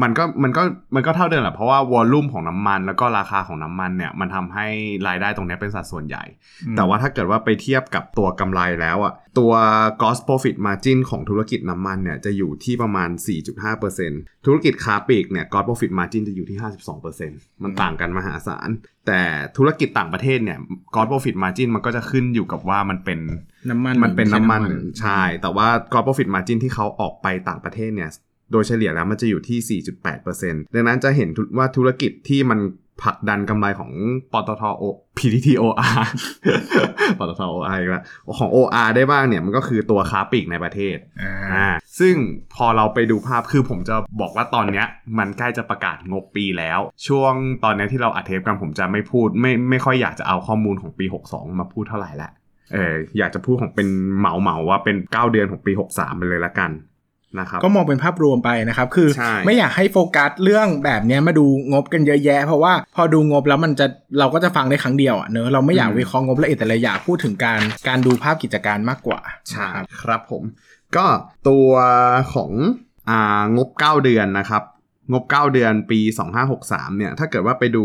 [0.03, 0.63] มันก็มันก็
[0.95, 4.67] มันก็เท่าเดิมแหละเพราะว่าวอลลุ่มของน้ำมัน แล้วก็ราคาของน้ำมันเนี่ยมันทำให้
[5.09, 9.53] รายได้ตรงเนี้ยเป็นสัดส่วนใหญ่ๆแต่ว่าถ้าเกิดว่าไปเทียบกับตัวกำไรแล้วอะตัว
[10.01, 13.11] gross profit margin ของธุรกิจน้ำมันเนี่ยจะอยู่ที่ประมาณ
[13.79, 16.59] 4.5%ธุรกิจค้าปลีกเนี่ย gross profit margin จะอยู่ที่
[17.11, 18.69] 52%มันต่างกันมหาศาล
[19.07, 19.21] แต่
[19.57, 20.59] ธุรกิจต่างประเทศเนี่ย
[20.95, 23.19] gross profit margin มันก็จะขึ้นอยู่กับว่ามันเป็น
[23.71, 28.11] น้ำมันมันเป็นน้ำมันไใช่ใช่แต่ว่า gross profit margin ที่เขาออกไปต่างประเทศเนี่ย
[28.53, 29.81] โดยเฉลี่ยแล้วมันจะอยู่ที่
[30.23, 32.61] 4.8%ดังนั้นจะเห็นว่าธุรกิจที่มัน
[33.05, 33.93] ผลักดันกำไรของ
[34.33, 34.83] ปตทโอ
[35.17, 35.75] PTTOR
[37.19, 38.05] ปตท OR อีกแล้ว
[38.39, 42.15] ของ OR ได้บ้างเนี่ยมันก็คือตัวค้าปลีกในประเทศอ่าอ่าซึ่ง
[42.55, 44.87] พอเราไปดูภาพคือผมจะบอกว่าตอนเนี้ย
[45.19, 47.35] มันใกล้จะประกาศงบปีแล้ว ช่วง
[47.65, 52.31] ตอนเนี้ยที่เราอัดเทปกันผมจะไม่พูด ไม่ไม่ค่อยอยากจะเอาข้อมูลของปี 62 มาพูดเท่าไหร่ละ
[52.73, 56.71] เอออยากจะพูดของเป็นเหมาเหมาๆว่าเป็น 9 เดือนของปี 63 ไปเลยละกัน
[57.41, 63.87] นะครับก็มองเป็นภาพรวมไปนะครับคือใช่ไม่อยากให้โฟกัสเรื่องแบบเนี้ยมาดูงบกันเยอะแยะ เพราะว่าพอดูงบแล้วมันจะ
[64.19, 70.43] เราก็จะฟังได้ครั้งเดียวอะเนอะเราไม่อยากวิเคราะห์งบละเอียดแต่ละอยากพูดถึงการการดูภาพกิจการมากกว่าใช่นะครับครับผม
[70.97, 71.07] ก็
[71.49, 71.69] ตัว
[72.35, 72.53] ของ
[73.11, 74.63] อ่างบ 9 เดือนนะครับ
[75.13, 76.01] งบ 9 เดือนปี
[76.49, 77.85] 2563 เนี่ย ถ้าเกิดว่าไปดู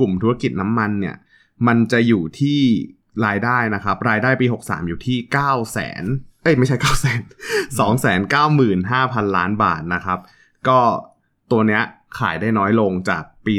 [0.00, 1.16] กลุ่มธุรกิจน้ำมันเนี่ย
[1.66, 2.60] มันจะอยู่ที่
[3.26, 7.14] รายได้นะครับ รายได้ปี 63 อยู่ที่ 9 0 0 0 0 0 เอ้ยไม่ใช่9 0 0 0
[7.78, 8.04] 0 2
[8.34, 8.60] 9 5 0
[9.14, 10.18] 0 0ล้านบาทนะครับ
[10.68, 10.78] ก็
[11.50, 11.82] ตัวเนี้ย
[12.18, 13.54] ขายได้น้อยลงจากปี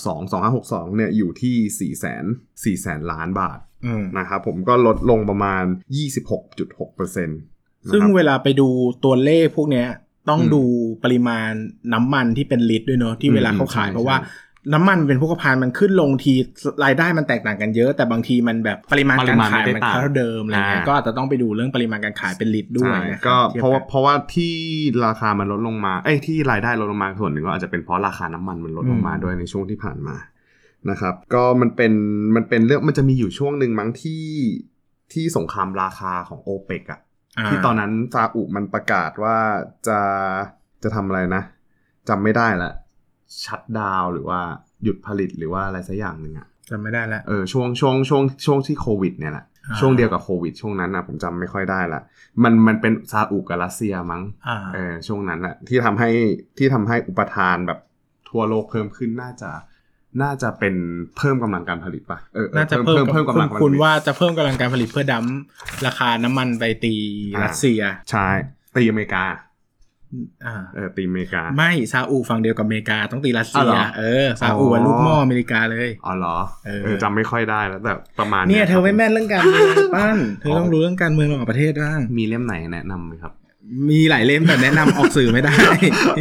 [0.00, 1.56] 2562 2562 เนี่ยอยู่ที่
[1.94, 5.64] 4 0 0 0 0 4 0 0ล้านบาทอืมนะครับผมก็ลดลงประมาณ
[6.40, 8.68] 26.6%นะซึ่งครับเวลาไปดู
[9.04, 9.88] ตัวเลขพวกเนี้ย
[10.28, 10.62] ต้องอืมดู
[11.04, 11.50] ปริมาณ
[11.92, 14.16] น้ำมันที่เป็นลิตรด้วยเนอะที่เวลาเขาขายอืมใช่เพราะว่า
[14.74, 16.34] น้ำมันเป็นพวกพันมันขึ้นลงที
[16.84, 24.54] รายได้มันแตกต่างกันเยอะ แต่บางทีมันแบบปริมาณการขายมันเท่าเดิมอะไรเงี้ยอ่าก็อาจจะต้องไปดูเรื่องปริมาณการขายเป็นลิตรด้วยใช่นะครับก็ทียบเพราะว่ากันเพราะว่าที่
[25.06, 30.16] ราคามันลดลงมาเอ้ยที่รายได้ลดลงมาส่วนหนึ่งก็อาจจะเป็นเพราะราคาน้ำมันมันลดลงมาอืมด้วยในช่วงที่ผ่านมา
[30.90, 31.92] นะครับ ก็มันเป็น
[32.36, 34.24] มันเป็นเรื่องมันจะมีอยู่ช่วงหนึ่งมั้งที่
[35.12, 39.36] ที่สงครามราคาของโอเปกอะาที่ตอนนั้นซาอุมันประกาศว่า
[39.88, 39.98] จะ
[40.82, 41.42] จะทำอะไรนะ
[42.08, 42.72] จำไม่ได้ละ
[43.44, 44.40] ชัดดาวน์หรือว่า
[44.84, 52.00] หยุดผลิตหรือว่าอะไรสักอย่างหนึ่งอะจำไม่ได้แล้วเออช่วงช่วงช่วงช่วงที่โควิดเนี่ยแหละอ่าช่วงเดียวกับโควิดช่วงนั้นนะผมจำไม่ค่อยได้ละ
[52.42, 56.10] มันมันเป็นซาอุกับรัสเซียมั้งอ่าเออช่วงนั้นแหละที่ทำให้
[56.58, 57.78] ที่ทำให้อุปทานแบบ
[58.30, 59.50] ทั่วโลกเพิ่มขึ้นน่าจะ
[60.22, 60.74] น่าจะเป็น
[61.16, 65.26] เพิ่มกำลังการผลิตปะเออออน่าจะเพิ่มเพิ่มกำลังการผลิตคุณว่าจะเพิ่มกำลังการผลิตเพื่อดั้ม
[65.86, 66.94] ราคาน้ำมันไปตี
[67.34, 68.28] อ่ารัสเซีย ใช่
[68.76, 69.36] ตีอเมริกาอ่า
[70.74, 83.34] เออตีอเมริกา ไม่ซาอุฝั่งเดียวกับอเมริกาต้องตีรัสเซีอ้าวเหรยอเออซาอุอะอ๋อลูกหม้ออเมริกาเลยอ๋อเหรอเออเออจำไม่ค่อยได้แล้วแต่ประมาณเนี่ยเธอไม่ครับแม่นเรื่องการเมืองปั้นเธอต้องรู้เรื่องการเมืองระหว่างประเทศบ้างมีเล่มไหนแนะนำไหมครับ
[83.90, 85.56] มีหลายเล่มแต่แนะนำออกสื่อไม่ได้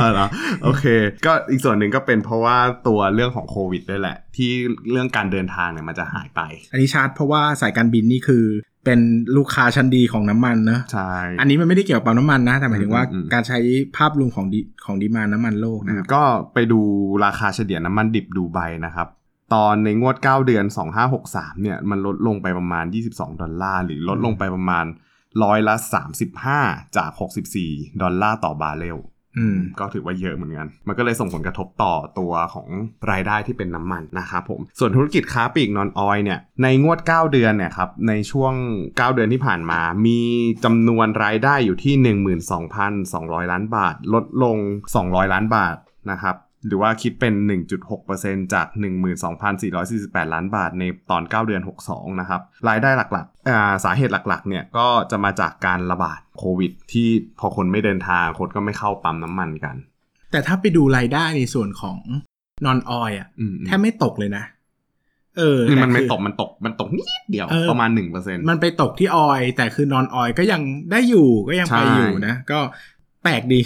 [0.01, 0.27] อ๋อเหรอ
[0.63, 0.85] โอเค
[1.25, 4.51] ก็อีกส่วนหนึ่งก็เป็นเพราะว่าตัวเรื่องของโควิดด้วยแหละ ที่
[4.91, 8.45] เรื่องการเดินทางเนี่ยมันจะหายไป อันนี้ชาร์จเพราะว่าสายการบินนี่คือ
[8.85, 8.99] เป็น
[9.37, 13.59] ลูกค้าชั้นดีของน้ำมันเนอะใช่ อันนี้มันไม่ได้เกี่ยวกับปั๊มน้ำมันนะ แต่หมายถึงว่าอืมอืมการใช้
[13.97, 16.79] ภาพรวมของดิของดีมานน้ำมันโลกนะครับ ก็ไปดู
[17.25, 19.07] ราคาเฉลี่ยน้ำมันดิบดูไบนะครับ
[19.53, 20.65] ตอนในงวด 9 เดือน
[21.13, 24.85] 2563 เนี่ย มันลดลงไปประมาณ 22 ดอลลาร์ หรือลดลงไปประมาณ
[25.43, 25.75] ร้อยละ
[26.35, 27.09] 35 จาก
[27.55, 28.97] 64 ดอลลาร์ต่อบาร์เรล
[29.37, 32.67] อืมก็ถือว่าเยอะเหมือนกัน มันก็เลยส่งผลกระทบต่อตัวของ
[33.11, 40.19] รายได้ที่เป็นน้ำมันนะครับผม ส่วนธุรกิจค้าปลีก non-oil เนี่ย ในงวด 9 เดือนเนี่ยครับ ในช่วง 9 เดือนที่ผ่านมา มี
[40.65, 41.93] จำนวนรายได้อยู่ที่
[42.93, 44.57] 12,200 ล้านบาท ลดลง
[44.95, 45.75] 200 ล้านบาท
[46.11, 46.35] นะครับ
[46.67, 47.33] หรือว่าคิดเป็น
[47.93, 48.67] 1.6%จาก
[49.49, 57.07] 12,448 ล้านบาทในตอน 9 เดือน 62 นะครับ รายได้หลักๆอ่าสาเหตุหลักๆ เนี่ยก็จะมาจากการระบาดโควิด ที่
[57.39, 59.75] พอคนไม่เดินทาง คนก็ไม่เข้าปั๊มน้ำมันกัน
[60.31, 61.97] แต่ถ้าไปดูรายได้ในส่วนของ
[62.65, 64.43] นอนออยอะอืมแทบไม่ตกเลยนะ
[65.37, 72.59] เออนี่แต่มันไม่คือตกมันตกมันตกนิดเดียวเออประมาณ1%มันไปตกที่ออย แต่คือนอนออยก็ยังได้อยู่ก็ยังใช่ไปอยู่นะ ก็
[73.23, 73.59] แปลกดี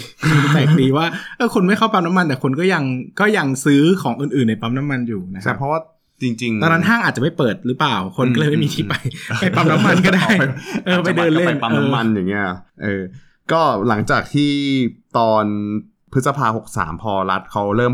[0.54, 2.84] แปลกดีว่าเออคนไม่เข้าปั๊มน้ำมันแต่คนก็ยัง
[3.20, 5.80] ก็ยังซื้อของอื่นๆในปั๊มน้ำมันอยู่นะคใช่รับเพราะว่า
[6.22, 8.94] จริงๆ ตอนนั้นห้างอาจจะไม่เปิดหรือเปล่า คนก็เลยไม่มีที่ไป
[9.40, 10.28] ไปปั๊มน้ำมันก็ได้
[10.84, 12.44] เออไปเดินเล่น ไปปั๊มน้ำมันอย่างเงี้ย
[12.82, 13.02] เออ
[13.52, 14.52] ก็หลังจากที่
[15.18, 15.44] ตอน
[16.12, 17.92] พฤษภาหกสามพอรัฐเขาเริ่ม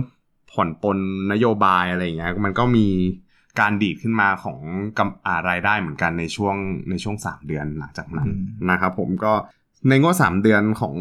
[0.52, 0.98] ผ่อนปลน
[1.32, 2.86] นโยบายอะไรอย่างเงี้ย มันก็มี
[3.60, 4.58] การดีดขึ้นมาของ
[4.98, 6.56] กำอ่ารายได้เหมือนกันในช่วง
[6.90, 9.32] ในช่วงสามเดือนหลังจากนั้นอืม นะครับผมก็
[9.88, 10.96] ในงวดสามเดือนของ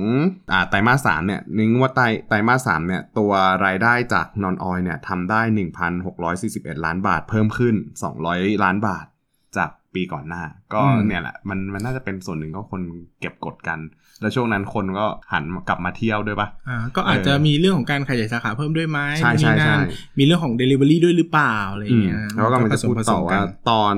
[0.52, 3.32] อ่าไตรมาสสามเนี่ยในงวดไตรไตรมาสสามเนี่ยตัว
[3.66, 5.42] รายได้จากนอนออยเนี่ยทำได้
[6.14, 7.76] 1,641 ล้านบาทเพิ่มขึ้น
[8.20, 9.06] 200 ล้านบาท
[9.58, 12.82] จากปีก่อนหน้า ก็อืมเนี่ยแหละมันมันน่าจะเป็นส่วนหนึ่งก็คน
[13.20, 13.80] เก็บกดกัน
[14.22, 23.96] แล้วช่วงนั้นคนก็หันกลับมาเที่ยวด้วยปะอ่าก็อาจจะมีเรื่องของการขยายสาขาเพิ่มด้วยไหมใช่ใช่นู่นนี่นั่นใช่มีเรื่องของ Delivery ด้วยหรือเปล่าอะไรอย่างเงี้ยแล้วก็กำลังจะพูดต่อว่าตอน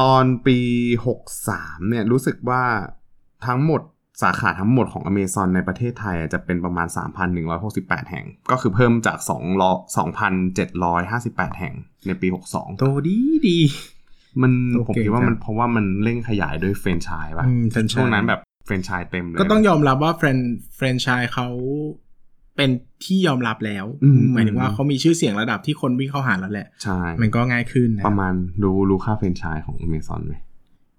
[0.00, 0.58] ตอนปี
[1.06, 2.62] หกสามเนี่ยรู้สึกว่า
[3.46, 3.82] ทั้งหมด
[4.22, 6.88] สาขาทั้งหมดของ Amazon ในประเทศไทยอะจะเป็นประมาณ
[7.48, 9.32] 3,168 แห่ง ก็คือเพิ่มจาก2
[9.96, 11.74] 2,758 แห่ง
[12.06, 13.16] ในปี 62 โตดี
[13.48, 13.58] ดี
[14.42, 20.38] มันโอเคผมคิดว่ามันจ้ะเพราะว่ามันเร่งขยายด้วยเฟรนไชส์ป่ะอืม franchise ช่วงนั้นแบบเฟรนไชส์เต็มเลย ก็ต้องยอมรับว่าแฟรน
[20.76, 21.48] แฟรนไชส์เขา
[22.56, 22.70] เป็น
[23.04, 30.34] ที่ยอมรับแล้วอืมหมายถึงว่าเขามีชื่อเสียงระดับที่คนวิ่งเข้าหาแล้วแหละ ใช่ มันก็ง่ายขึ้นนะ ประมาณรู้รู้ค่าเฟรนไชส์ของ Amazon ไหม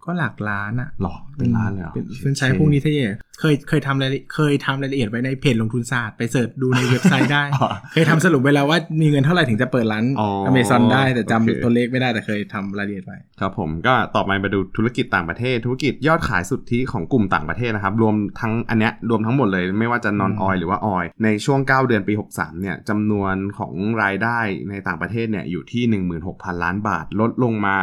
[0.06, 3.08] ก็หลักล้านอะหรอเป็นล้านเลยเหรอเป็นแฟรนไชส์พวกนี้ถ้าเย่
[3.39, 24.39] เคยเคยทำรายละเคยทำรายละเอียดไว้ในเพจลงทุนศาสตร์ไปเสิร์ชดูในเว็บไซต์ได้อ๋อเคยทำสรุปไว้แล้วว่ามีเงินเท่าไหร่ถึงจะเปิดร้านอ๋ออเมซอนได้แต่จำโอเคตัวเลขไม่ได้แต่เคยทำรายละเอียดไว้ครับผมก็ต่อไปมาดูธุรกิจต่างประเทศ ธุรกิจยอดขายสุทธิของกลุ่มต่างประเทศนะครับรวมทั้งอันเนี้ยรวมทั้งหมดเลยไม่ว่าจะนอนอืมออยหรือว่าออยในช่วง 9 เดือนปี 63เนี่ยจำนวนของรายได้
[24.70, 25.84] ในต่างประเทศเนี่ยอยู่ที่
[26.24, 27.78] 16,000 ล้านบาท ลดลงมา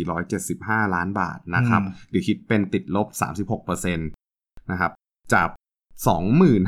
[0.00, 1.21] 9,475 ล้านบาท
[1.54, 3.06] นะครับหรือคิดเป็นติดลบ
[3.54, 4.92] 36%นะครับ
[5.32, 5.48] จาก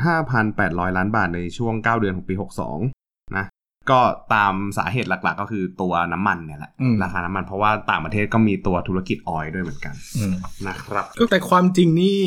[0.07, 2.35] 25,800 ล้านบาทในช่วง 9 เดือนของปี
[2.83, 3.45] 62 นะ
[3.89, 3.99] ก็
[4.33, 10.33] ตามสาเหตุหลักๆ ก็คือตัวน้ำมันเนี่ยแหละอืมราคาน้ำมันเพราะว่าต่างประเทศก็มีตัวธุรกิจออยล์ด้วยเหมือนกันอืม
[10.67, 12.19] นะครับก็แต่ความจริงนี่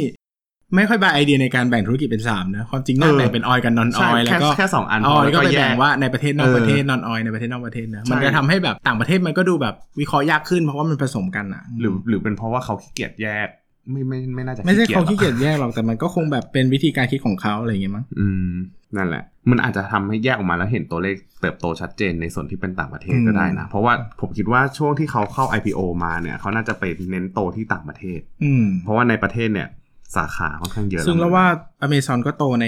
[0.74, 13.48] ไม่ค่อยบายไอเดียในการแบ่งธุรกิจเป็นสามนะความจริงน่าเออแบ่งเป็นออยกับนอนอใช่อยแล้วแค่ก็แค่สองอันออยแล้วก็ไปแยแบ่งว่าในประเทศนอกเออประเทศนอนออยในประเทศนอกประเทศนะใช่มันจะทำให้แบบต่างประเทศมันก็ดูแบบวิเคราะห์ยากขึ้นเพราะว่ามันผสมกันอะหรือหรือเป็นเพราะว่าเขาขี้เกียจแยก
[13.90, 18.54] ไม่ไม่ไม่น่าจะไม่ใช่เขาขี้หรอกเกียจแยกหรอกแต่มันก็คงแบบเป็นวิธีการคิดของเขาอะไรอย่างเงี้ยมั้งอืม
[18.96, 29.68] นั่นแหละ มันอาจจะทำให้แยกออกมาแล้วเห็นตัวเลขเติบโตชัดเจนในส่วนที่เป็นต่างประเทศก็ได้นะ เพราะว่าผมคิดว่าช่วงที่เขาเข้า IPO มาเนี่ย เขาน่าจะไปเน้นโตที่ต่างประเทศ อืมเพราะว่าในประเทศเนี่ย
[30.16, 31.46] สาขาค่อนข้างเยอะซึ่งแล้วมันว่า
[31.86, 32.66] Amazon ก็โตใน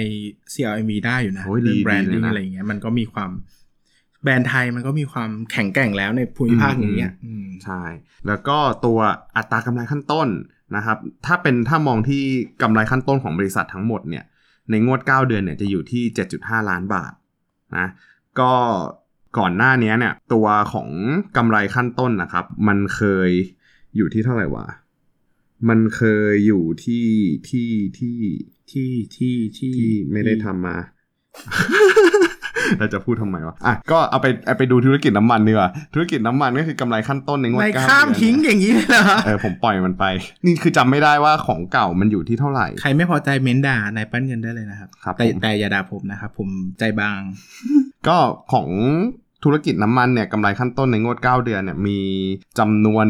[0.52, 3.30] CLMV ได้อยู่นะโอ้ยดีเรื่อง branding เลยนะอะไรอย่างเงี้ยมันก็มีความ
[4.22, 7.82] แบรนด์ไทยมันก็มีความแข็งแกร่งแล้วในภูมิภาคนี้อะอืมใช่
[8.26, 8.98] แล้วก็ตัว
[9.36, 10.28] อัตรากำไรขั้นต้น
[10.76, 12.22] นะครับ ถ้าเป็นถ้ามองที่
[12.62, 14.24] กำไรขั้นต้นของบริษัททั้งหมดเนี่ย
[14.70, 16.02] ในงวด 9 เดือนเนี่ยจะอยู่ที่
[16.36, 17.12] 7.5 ล้านบาท
[17.76, 17.86] นะ
[18.40, 18.52] ก็
[19.38, 20.88] ก่อนหน้านี้เนี่ยตัวของ
[21.36, 23.30] กำไรขั้นต้นนะครับ มันเคย
[23.96, 24.66] อยู่ที่เท่าไหร่วะ
[25.68, 27.06] มันเคยอยู่ที่
[27.48, 28.18] ที่ที่
[28.70, 30.76] ที่ที่ที่ที่ไม่ได้ทำมา
[32.78, 40.04] เราจะพูดทำไมวะ อะ ก็เอาไปเอาไปดูธุรกิจน้ำมันดีกว่า ธุรกิจน้ำมันก็คือกำไรขั้นต้นในงวดไม่เก้าข้ามเดือนทิ้งอย่างนี้เลยเหรอ เออ ผมปล่อยมันไป
[40.46, 47.20] นี่คือจำไม่ได้ว่าของเก่ามันอยู่ที่เท่าไหร่ ใครไม่พอใจเม้นด่านายปั้นเงินได้เลยนะครับครับแต่ผมแต่อย่าด่าผมนะครับ ผมใจบาง
[48.08, 48.16] ก็
[48.52, 48.68] ของ
[49.44, 51.98] ธุรกิจน้ำมันเนี่ยกำไรขั้นต้นในงวด 9 เดือนเนี่ยมี
[52.58, 53.04] จำนวน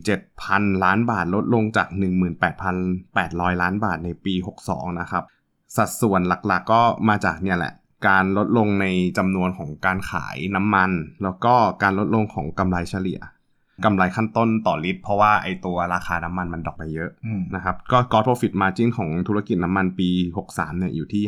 [0.00, 1.88] 17,000 ล้านบาทลดลงจาก
[2.54, 4.34] 18,800 ล้านบาทในปี
[4.66, 5.22] 62 นะครับ
[5.76, 7.72] สัดส่วนหลักๆก็มาจากเนี่ยแหละ
[8.08, 8.86] การลดลงใน
[9.18, 10.90] จำนวนของการขายน้ำมัน
[11.22, 13.20] แล้วก็การลดลงของกำไรเฉลี่ย
[13.84, 20.08] กำไรขั้นต้นต่อลิตร เพราะว่าไอตัวราคาน้ำมันมันดรอปไปเยอะอืมนะครับ ก็ gross profit margin ของธุรกิจน้ำมันปี
[20.44, 21.22] 63 เนี่ยอยู่ที่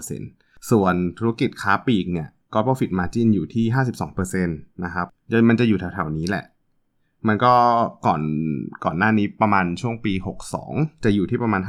[0.00, 3.64] 5.9%ส่วนธุรกิจค้าปลีกเนี่ย gross profit margin อยู่ที่
[4.10, 5.06] 52%นะครับ
[5.48, 6.44] มันจะอยู่แถวๆนี้แหละ
[7.28, 7.54] มันก็
[8.06, 8.22] ก่อน
[8.84, 10.12] ก่อนหน้านี้ประมาณช่วงปี
[10.58, 11.62] 62 จะอยู่ที่ประมาณ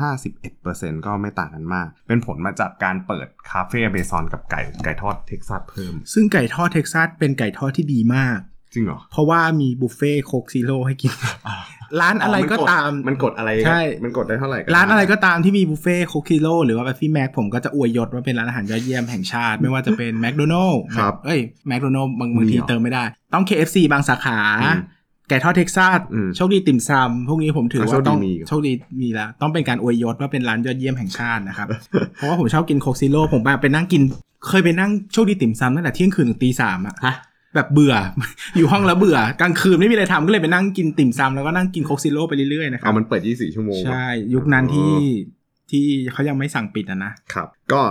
[0.49, 8.39] 51%ก็ไม่ต่างกันมาก เป็นผลมาจากการเปิดคาเฟ่เบซอนกับไก่ไก่ทอด Texas เพิ่ม ซึ่งไก่ทอด Texas เป็นไก่ทอดที่ดีมาก
[8.73, 11.11] จริงเหรอ เพราะว่ามีบุฟเฟ่ Coke Zero ให้กิน
[12.01, 24.79] ร้านอะไรก็ตามมันกดอะไรใช่มันกดได้เท่าไหร่ร้านอะไรก็ตามที่มีบุฟเฟ่ Coke Zero หรือว่าแบบ Pepsi Max ผมก็จะอวยยศว่าเป็นร้านอาหารยอดเยี่ยมแห่งชาติ ไม่ว่าจะเป็นแมคโดนัลล์ครับเอ้ยแมคโดนัลล์บางบางทีมีเหรอเติมไม่ได้ ต้อง KFC บางสาขาอืม
[25.29, 31.67] ไก่ทอด Texas อืมโชคดีติ่มซำพวกนี้ผมถืออะว่าต้องโชคดีมีโชคดีมีแล้ว ต้องเป็นการอวยยศว่าเป็นร้านยอดเยี่ยมแห่งชาตินะครับ
[32.15, 34.01] เพราะว่าผมชอบกิน Coke Zero ผมไปนั่งกิน
[34.47, 37.15] เคยไปนั่งโชคดีติ่มซำตั้งแต่เที่ยงคืนถึงตีสามอะฮะ
[37.55, 37.95] แบบเบื่อ
[38.57, 44.93] อยู่ห้องแล้วเบื่อกลางคืนไม่มีอะไรทำก็เลยไปนั่งกินติ่มซำแล้วก็นั่งกินโคกซิโร่ไปเรื่อยๆนะครัเอาบมันเปิด 24 ชั่วโมงใช่ ยุคนั้นที่
[45.71, 47.81] ที่เขายังไม่สั่งปิดอะนะครับ ก็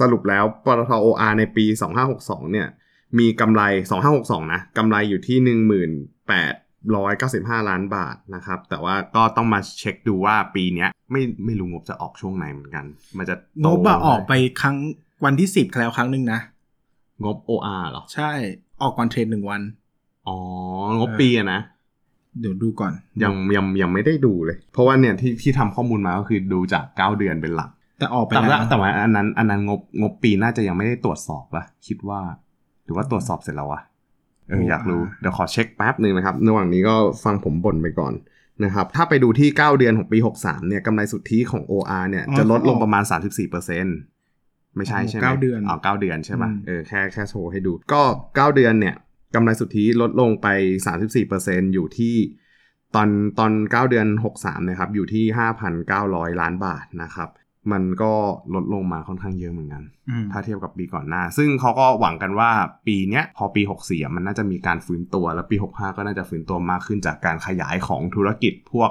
[0.00, 1.64] สรุปแล้วปตท OR ในปี
[2.08, 2.68] 2562 เนี่ย
[3.18, 3.62] มีกำไร
[4.08, 5.38] 2562 นะกำไรอยู่ที่
[6.98, 12.84] 1895 ล้านบาทนะครับ แต่ว่าก็ต้องมาเช็คดูว่าปีเนี้ยไม่ไม่รู้งบจะออกช่วงไหนเหมือนกัน
[13.18, 14.76] มันจะงโตบอะออกไปครั้ง
[15.24, 16.40] วันที่สิบแล้วครั้งหนึ่งนะ
[17.24, 18.32] งบ OR เหรอ ใช่
[18.82, 19.60] ออกก่อนเทรดหนึ่งวัน
[20.28, 20.36] อ๋อ
[20.98, 21.60] งบปีอะนะ
[22.40, 32.20] เดี๋ยวดูก่อน ยังยังยังไม่ได้ดูเลย เพราะว่าเนี่ยที่ที่ทำข้อมูลมาก็คือดูจาก9เดือนเป็นหลัก แต่ออกไปแต่แล้ว่าวแต่ว่าอันนั้นอันนั้นงบงบปีน่าจะยังไม่ได้ตรวจสอบปะคิดว่า
[32.84, 33.80] หรือว่าตรวจสอบเสร็จแล้ววะ
[34.48, 38.14] เอออยากรู้ เดี๋ยวขอเช็คแป๊บหนึ่งนะครับ ระหว่างนี้ก็ฟังผมบ่นไปก่อน
[38.64, 43.02] นะครับ ถ้าไปดูที่ 9 เดือนของปี 63 เนี่ยกำไรสุทธิของ OR เนี่ยจะลดลงประมาณ
[43.64, 44.17] 34%
[44.78, 48.94] ไม่ใช่ใช่ไหมเก้าเดือนอ๋อเก้าเดือนใช่ป่ะอืมเออแค่แค่โชว์ให้ดู ก็9เดือนเนี่ย
[49.34, 50.46] กำไรสุทธิลดลงไป
[51.12, 52.16] 34%อยู่ที่
[52.94, 54.06] ตอนตอน 9 เดือน
[54.38, 55.24] 63นะครับอยู่ที่
[55.84, 57.30] 5,900 ล้านบาทนะครับ
[57.72, 58.12] มันก็
[58.54, 62.50] ลดลงมาค่อนข้างเยอะเหมือนกันอืมถ้าเทียบกับปีก่อนหน้า ซึ่งเขาก็หวังกันว่า
[62.86, 68.90] ปีเนี้ยพอปี 64อะมันน่าจะมีการฟื้นตัว แล้วปี 65 ก็น่าจะฟื้นตัวมากขึ้นจากการขยายของธุรกิจพวก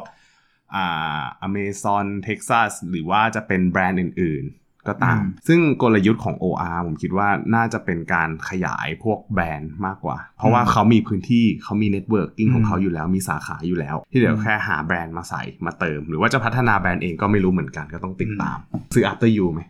[0.76, 18.58] อ่า Amazon Texas หรือว่าจะเป็นแบรนด์อื่นๆ ก็ตามอืมซึ่งกลยุทธ์ของ OR ผมคิดว่าน่าจะเป็นการขยายพวกแบรนด์มากกว่า เพราะว่าเขามีพื้นที่เขามี networking ของเขาอยู่แล้วมีสาขาอยู่แล้ว ที่เดี๋ยวแค่หาแบรนด์มาใส่มาเติม หรือว่าจะพัฒนาแบรนด์เองก็ไม่รู้เหมือนกันก็ต้องติดตาม
[18.94, 19.62] ซื้อ After You ไหม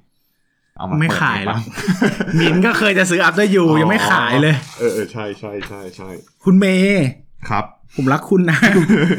[0.77, 6.09] เอามาไม่เปิดขายหรอกให้ฟังมินก็เคยจะซื้อ after you ยังไม่ขายเลย เออเออใช่ใช่ใช่ใช่
[6.43, 7.07] คุณเมย์
[7.49, 8.57] ครับ ผมรักคุณนะ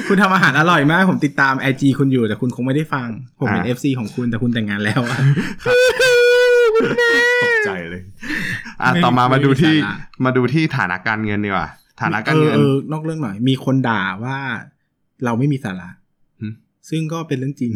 [0.08, 5.18] คุณทำอาหารอร่อยมาก ผมติดตามไอจีคุณอยู่แต่คุณคงไม่ได้ฟัง ผมเป็นอ่า FC ของคุณแต่คุณแต่งงานแล้วอะ
[7.44, 8.02] ตกใจเลย
[8.82, 11.68] อะไม่ต่อมามาดูที่ไม่มีสาระมาดูที่ฐานะการเงินดีกว่า
[12.00, 14.38] ฐานะการเออเงินเออนอกเรื่องหน่อย มีคนด่าว่า
[15.24, 16.07] เราไม่มีสาระหึ
[16.90, 17.72] ซึ่งก็เป็นเรื่องจริง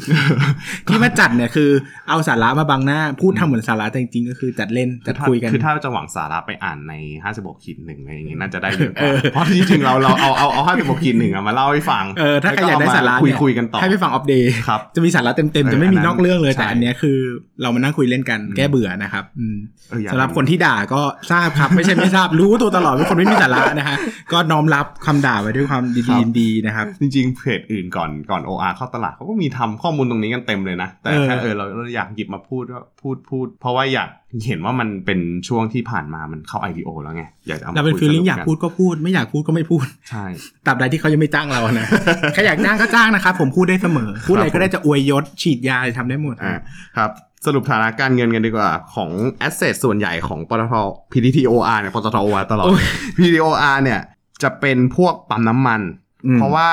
[0.86, 1.70] ที่มาจัดเนี่ยคือ
[2.08, 6.94] เอาสาระมาบังหน้า พูดทำเหมือนสาระแต่จริงๆก็คือจัดเล่นจัดคุยกัน คือถ้าจะหวังสาระไปอ่านใน
[7.24, 17.18] 56ขีดหนึ่งอะไรอย่างงี้น่าจะได้เยอะกเอว่าอเพราะจริงๆเราเราเอาเอาเอา56ขีดหนึ่งอะมาเล่าให้ฟังเออถ้าใครอยากได้สาระคุยเนี่คุยกันต่อให้ไปฟังอัปเดตครับจะมีสาระเต็มเออๆจะไม่มีอันนั้นนอกเรื่องเลยใช่แต่อันเนี้ยคือ
[17.62, 19.56] เรามานั่งคุยเล่นกันอืมแก้เบื่อนะครับอืม
[19.90, 23.96] เอออยากสำหรับคนที่ด่าก็ทราบครับ ไม่ใช่ไม่ทราบรู้ตัวตลอดว่าคนไม่มีสาระนะฮะ
[24.32, 34.08] ก็น้อมรับคำด่าไว้ด้วยความดีๆดีนะครับ จริงๆเพจอื่นก่อนก่อน OR เข้าตลาดเขาก็มีทำข้อมูลตรงนี้กันเต็มเลยนะ แต่เออแค่เออเราเราอยากหยิบมาพูดว่าพูดพูด เพราะว่าอยาก
[34.46, 40.24] เห็นว่ามันเป็นช่วงที่ผ่านมามันเข้า IPO แล้วไงอยากจะเอามาเราเป็นคุฟีลลิ่งสรุปอยากพูดก็พูด ไม่อยากพูดก็ไม่พูดใช่
[40.66, 41.86] ตราบใดที่เขายังไม่จ้างเรานะ
[42.34, 46.58] ใครอยากจ้างก็จ้างนะครับผมพูดได้เสมอ พูดอะไรก็ได้จะอวยยศฉีดยาทำได้หมดอ่า
[46.96, 47.10] ครับ
[47.46, 49.10] สรุปฐานะการเงินกันดีกว่า ของ
[49.46, 50.74] asset ส่วนใหญ่ของปตท
[51.12, 52.84] PTTOR เนี่ยปตท OR ตลอดโอ้ย
[53.16, 54.00] PTTOR เนี่ย
[54.42, 55.80] จะเป็นพวกปั๊มน้ำมัน
[56.26, 56.68] อืมเพราะว่า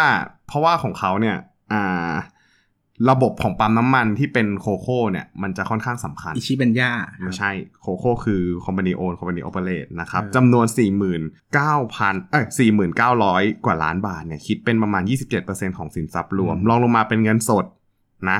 [0.47, 1.41] เพราะว่าของเขาเนี่ยอ่า
[3.09, 6.91] ระบบของปั๊มน้ำมันที่เป็นโคโค่เนี่ย มันจะค่อนข้างสำคัญ อิชิเบนย่า
[7.23, 7.51] ไม่ใช่
[7.81, 10.65] โคโค่คือ Company Own Company Operate นะครับเออจำนวน
[11.47, 12.45] 49,000เอ้ย
[13.05, 15.03] 49,000 กว่าล้านบาทเนี่ย คิดเป็นประมาณ
[15.41, 17.65] 27%ของสินทรัพย์รวมอืมลองลงมาเป็นเงินสด
[18.29, 18.39] นะ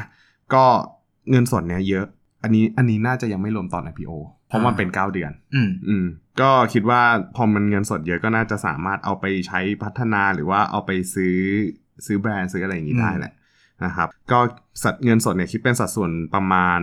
[0.53, 0.65] ก็
[1.31, 2.05] เงินสดเนี่ยเยอะ
[2.43, 4.11] อันนี้อันนี้น่าจะยังไม่รวมตอน IPO
[4.47, 6.05] เพราะมันเป็น 9 เดือน อืมอืม
[6.41, 7.01] ก็คิดว่า
[7.35, 11.35] พอมันเงินสดเยอะก็น่าจะสามารถเอาไปใช้พัฒนาหรือว่าเอาไปซื้อ
[12.05, 13.33] ซื้อแบรนด์ซื้ออะไรอย่างนี้ได้แหละ
[13.83, 14.39] นะครับ ก็
[14.83, 16.79] สัดเงินสดเนี่ยคิดเป็นสัดส่วนประมาณ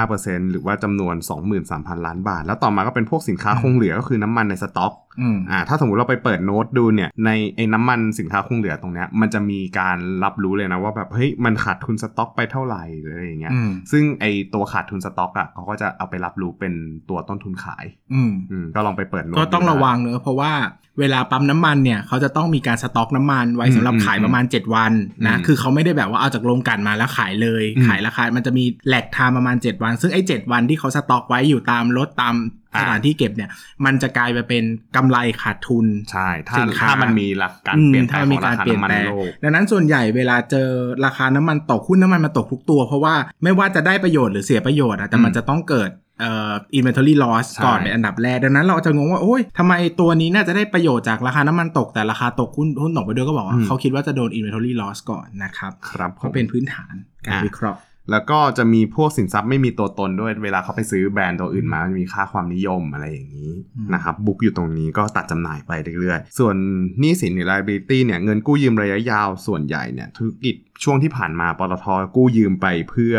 [0.00, 1.14] 15%หรือว่าจำนวน
[1.60, 16.72] 23,000 ล้านบาท แล้วต่อมาก็เป็นพวกสินค้าคงเหลือก็คือน้ำมันในสต็อกอืมอ่าถ้าสมมติเราไปเปิดโน้ตดูเนี่ยในไอ้น้ำมันสินค้าคงเหลือตรงเนี้ยมันจะมีการรับรู้เลยนะว่าแบบเฮ้ยมันขาดทุนสต็อกไปเท่าไหร่หรืออะไรอย่างเงี้ยอืมซึ่งไอ้ตัวขาดทุนสต็อกอะเขาก็จะเอาไปรับรู้เป็น
[17.10, 17.84] ตัวต้นทุนขาย
[18.14, 20.52] อืมอืมก็ลองไปเปิดโน้ตก็ต้องดูได้ระวังเนอะเพราะว่า
[21.00, 24.92] เวลาปั๊มน้ำมันเนี่ยเขาจะต้องมีการสต็อกน้ำมันไว้สำหรับอืมขายประมาณ 7 วัน
[25.26, 32.36] นะอืมคือเขาไม่ได้แบบว่าเอาจากโรงกลันมาแล้วขายเลยอืมขายราคา มันจะมีแหลกไทม์ประมาณ 7 วัน ซึ่งไอ้7วันที่เขาสต็อกไว้อยู่ตามรถตาม
[32.74, 33.50] อ่าสถานที่เก็บเนี่ย
[33.84, 34.64] มันจะกลายไปเป็น
[34.96, 40.68] กำไรขาดทุน ใช่ถ้าสินค้าถ้ามันมีหลักการอืมเปลี่ยนแปลถ้างมันขมีองการราคาเปลี่ยนน้ำมันแปลงโลกดังนั้นส่วนใหญ่เวลาเจอ
[41.04, 56.94] ราคาน้ำมันตกหุ้นน้ำมันมาตกทุกตัว เพราะว่าไม่ว่าจะได้ประโยชน์หรือเสียประโยชน์อะแต่มันอืมจะต้องเกิด เอ่อ inventory loss ใช่ก่อนเป็นอันดับแรก ดังนั้นเราจะงงว่าโอ้ยทำไมตัวนี้น่าจะได้ประโยชน์จากราคาน้ำมันตกแต่ราคาตกหุ้นหุ้นตกไปด้วยก็บอกว่าอืมเขาคิดว่าจะโดน inventory loss ก่อนนะครับครับผมก็เป็นพื้นฐาน
[57.26, 57.80] การอะวิเคราะห์
[58.12, 66.56] แล้วก็จะมีพวกสินทรัพย์ไม่มีตัวตนด้วยเวลาเขาไปซื้อแบรนด์ตัวอื่นมามันมีค่าความนิยมอะไรอย่างนี้อืมนะครับบุ๊กอยู่ตรงนี้ก็ตัดจำหน่ายไปเรื่อยๆ ส่วน
[67.00, 70.54] หนี้สินหรือ liability เนี่ยเงินกู้ยืมระยะยาวส่วนใหญ่เนี่ยธุรกิจ
[70.84, 73.16] ช่วงที่ผ่านมาปตทกู้ยืมไปเพื่อ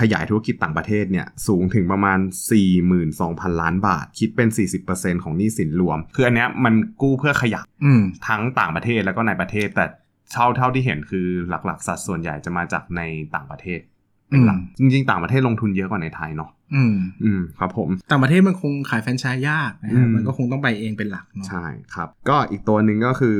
[0.00, 2.18] ขยายธุรกิจต่างประเทศเนี่ยสูงถึงประมาณ
[2.90, 4.48] 42,000 ล้านบาท คิดเป็น
[4.86, 9.86] 40%ของหนี้สินรวม คืออันเนี้ยมันกู้เพื่อขยายอืมทั้งต่างประเทศแล้วก็ในประเทศ แต่
[10.32, 13.00] เท่าเท่าที่เห็นคือหลักๆ สัดส่วนใหญ่จะมาจากใน
[13.34, 13.80] ต่างประเทศ
[14.28, 23.38] เป็นหลักอืมจริงๆ ต่างประเทศลงทุนเยอะกว่าในไทยเนาะ อืมอืมครับผมต่างประเทศมันคงขายแฟรนไชส์ยากนะครับอืมมันก็คงต้องไปเองเป็นหลักเนาะใช่ครับ ก็อีกตัวหนึ่งก็คือ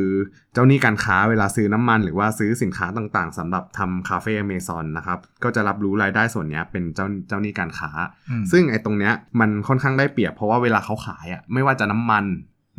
[0.54, 7.90] เจ้าหนี้การค้าเวลาซื้อน้ำมัน หรือว่าซื้อสินค้าต่างๆสำหรับทำคาเฟ่อเมซอนนะครับก็จะรับรู้รายได้ส่วนเนี้ยเป็นเจ้าเจ้าหนี้การค้า
[8.30, 12.26] อืมซึ่งไอ้ตรงเนี้ยมันค่อนข้างได้เปรียบเพราะว่าเวลาเขาขายอะไม่ว่าจะน้ำมัน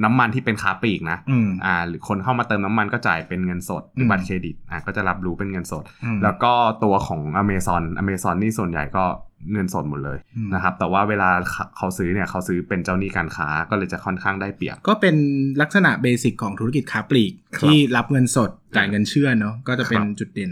[0.03, 9.05] น้ำมันที่เป็นค้าปลีกนะอืมอ่า หรือคนเข้ามาเติมน้ำมันก็จ่ายเป็นเงินสดหรือมบัตรเครดิตอะก็จะรับรู้เป็นเงินสดอืมแล้วก็ตัวของ Amazon Amazon นี่ส่วนใหญ่ก็
[9.51, 15.15] เงินสดหมดเลยอืมนะครับ แต่ว่าเวลาเขาเขาซื้อเนี่ยเขาซื้อเป็นเจ้าหนี้การค้าก็เลยจะค่อนข้างได้เปรียบ ก็เป็น
[15.62, 20.51] ลักษณะเบสิกของธุรกิจค้าปลีกครับที่รับเงินสดจ่ายเงินเชื่อเนาะก็จะเป็นครับจุดเด่น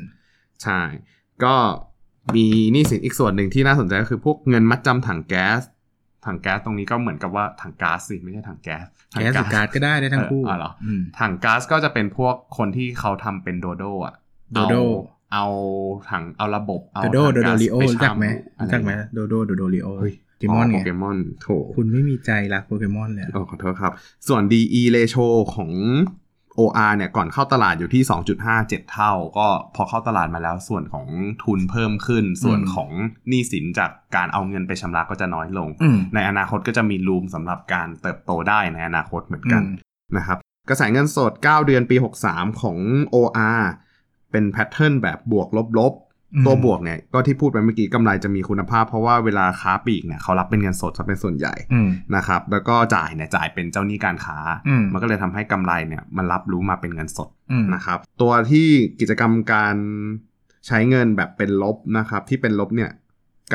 [0.64, 0.82] ใช่
[1.44, 1.56] ก็
[2.36, 5.62] มีหนี้สินอีกส่วนหนึ่งที่น่าสนใจก็คือพวกเงินมัดจำถังแก๊ส
[6.26, 14.16] ถังแก๊สตรงนี้ก็เหมือนกับว่าถังก๊าซสิไม่ใช่ถังแก๊สถังแก๊สหรือการ์ดก็ได้ได้ทั้งคู่เอออ๋อเหรออืมถังก๊าซก็จะเป็นพวกคนที่เขาทำเป็นโดโดอะ
[14.54, 14.76] โดโด
[15.34, 15.48] เอาเอา
[16.10, 23.92] ถังเอาระบบเอาโดโดถังโดโดก๊าซริโอปรู้จักไหมชารู้จักไหมอะรโดโดโดโดริโอเฮ้ยโปเกมอนโปไงเกมอนโถคุณไม่มีใจรักโปเกมอนเลยอะโอ้ขอโทษครับ
[24.28, 25.72] ส่วน DE ratio ของ
[26.60, 28.04] OR เนี่ยก่อนเข้าตลาดอยู่ที่
[28.48, 31.08] 2.57 เท่า ก็พอเข้าตลาดมาแล้วส่วนของ
[31.44, 32.90] ทุนเพิ่มขึ้น ส่วนของ
[33.28, 39.76] หนี้สินจากการเอาเงินไปชำระก็จะน้อยลงอืมในอนาคตก็จะมีรูมสำหรับการเติบโตได้ในอนาคตเหมือนกันอื
[40.14, 40.38] มนะครับ
[40.70, 41.96] กระแสเงินสด 9 เดือนปี
[42.28, 42.78] 63 ของ
[43.16, 43.62] OR
[44.34, 45.94] เป็นแพทเทิร์นแบบบวกลบ
[46.36, 58.68] อืมๆตัวบวกเนี่ยก็ที่พูดไปเมื่อกี้กำไรจะมีคุณภาพ เพราะว่าเวลาค้าปลีกเนี่ยเขารับเป็นเงินสดซะเป็นส่วนใหญ่อืมนะครับแล้วก็จ่ายเนี่ยจ่ายเป็นเจ้าหนี้การค้าอืมมันก็เลยทำให้กำไรเนี่ยมันรับรู้มาเป็นเงินสดอืมนะครับตัวที่
[59.00, 59.76] กิจกรรมการ
[60.68, 62.92] ใช้เงินแบบเป็นลบนะครับที่เป็นลบเนี่ย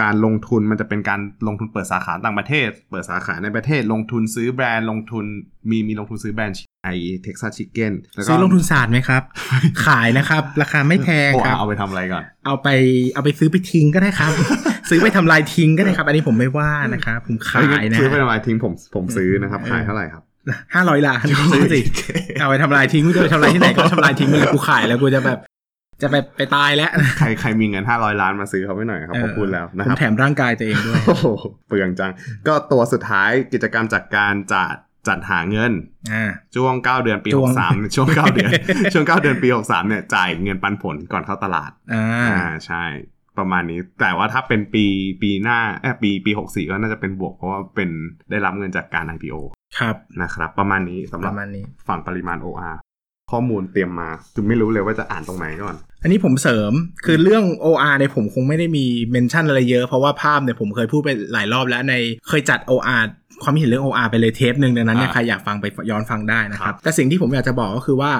[0.01, 5.24] การลงทุนมันจะเป็นการลงทุนเปิดสาขาต่างประเทศ เปิดสาขาในประเทศ ลงทุนซื้อแบรนด์ลงทุน
[5.70, 6.88] มีมีลงทุนซื้อแบรนด์ไอ
[7.24, 9.22] Texas Chicken แล้วก็ซื้อลงทุนศาสตร์ไหมครับ
[9.87, 12.68] ขายนะครับ ราคาไม่แพงโอ้ครับ เอาไปทำอะไรก่อน เอาไป
[13.14, 14.33] เอาไปซื้อไปทิ้งก็ได้ครับ
[14.88, 20.22] ซื้อไปทำลายทิ้งก็ได้ครับ อันนี้ผมไม่ว่านะครับผมขายนะซื้อไปทำไมทิ้งผมผมซื้อนะครับขายเท่าไหร่ครับ
[20.74, 21.24] ห้าร้อยล้าน
[21.55, 21.81] ซื้อสิ
[22.40, 25.38] เอาไปทำลายทิ้งกูจะไปทำลายที่ไหนก็ทำลายทิ้งไปเลยกูขายแล้วกูจะแบบ
[26.02, 31.26] จะไปไปตายแล้วใครใครมีเงิน500ล้านมาซื้อเขาไปหน่อยครับเขาพูดแล้วนะผคมรับแถมร่างกายตัวเองด้วยโอ้โห
[31.68, 32.12] เปลืองจัง
[32.46, 34.74] ก็ตัวสุดท้ายกิจกรรมจากการจัด
[35.08, 35.72] จัดหาเงิน
[36.12, 36.24] อ่า
[36.56, 38.50] ช่วง 9 เดือนปีช่วง63 ช่วง 9 เดือน
[38.92, 42.84] ช่วง 9 เดือนปี 63 เนี่ยจ่ายเงินปันผลก่อนเข้าตลาดอ่าอ่าใช่
[43.38, 44.84] ประมาณนี้ แต่ว่าถ้าเป็นปี
[45.22, 47.88] ปีหน้าเออปีปี 64 ก็น่าจะเป็นบวกเพราะว่าเป็น
[48.30, 49.37] ได้รับเงินจากการ IPO
[49.78, 52.76] ครับนะครับ ประมาณนี้สำหปรับระมาณนี้ฝั่งปริมาณ OR
[53.30, 56.72] ข้อมูลเตรียมมาคือไม่รู้เลยว่าจะอ่านตรงไหนก่อน อันนี้ผมเสริม
[57.04, 61.94] คือเรื่อง OR เนี่ยผมคงไม่ได้มีเมนชั่นอะไรเยอะ เพราะว่าภาพเนี่ยผมเคยพูดไปหลายรอบแล้วใน
[62.28, 63.02] เคยจัด OR
[63.42, 68.12] ความคิดเห็นเรื่อง OR ไปเลยเทปหนึ่งดังนั้นเนี่ยอ่าใครอยากฟังไปย้อนฟังได้นะคครัรับบแต่สิ่งที่ผมอยากจะบอกก็คือว่า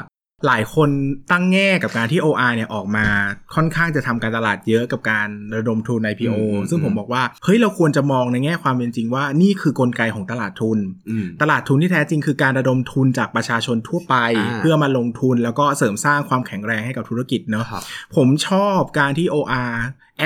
[0.47, 0.91] หลายคน
[1.33, 3.07] ตั้งแง่กับการที่ OR เนี่ยออกมา
[3.55, 6.35] ค่อนข้างจะทำการตลาดเยอะกับการระดมทุน IPO
[6.71, 10.79] ซึ่งผมบอกว่าเฮ้ยเราควรจะมองในแง่ความเป็นจริงว่านี่คือกลไกของตลาดทุน
[11.11, 17.83] อืมตลาดทุนที่แท้จริงคือการระดมทุนจากประชาชนทั่วไปอ่าเพื่อมาลงทุนแล้วก็เสริมสร้างความแข็งแรงให้กับธุรกิจเนอะครับ
[18.17, 19.73] ผมชอบการที่ OR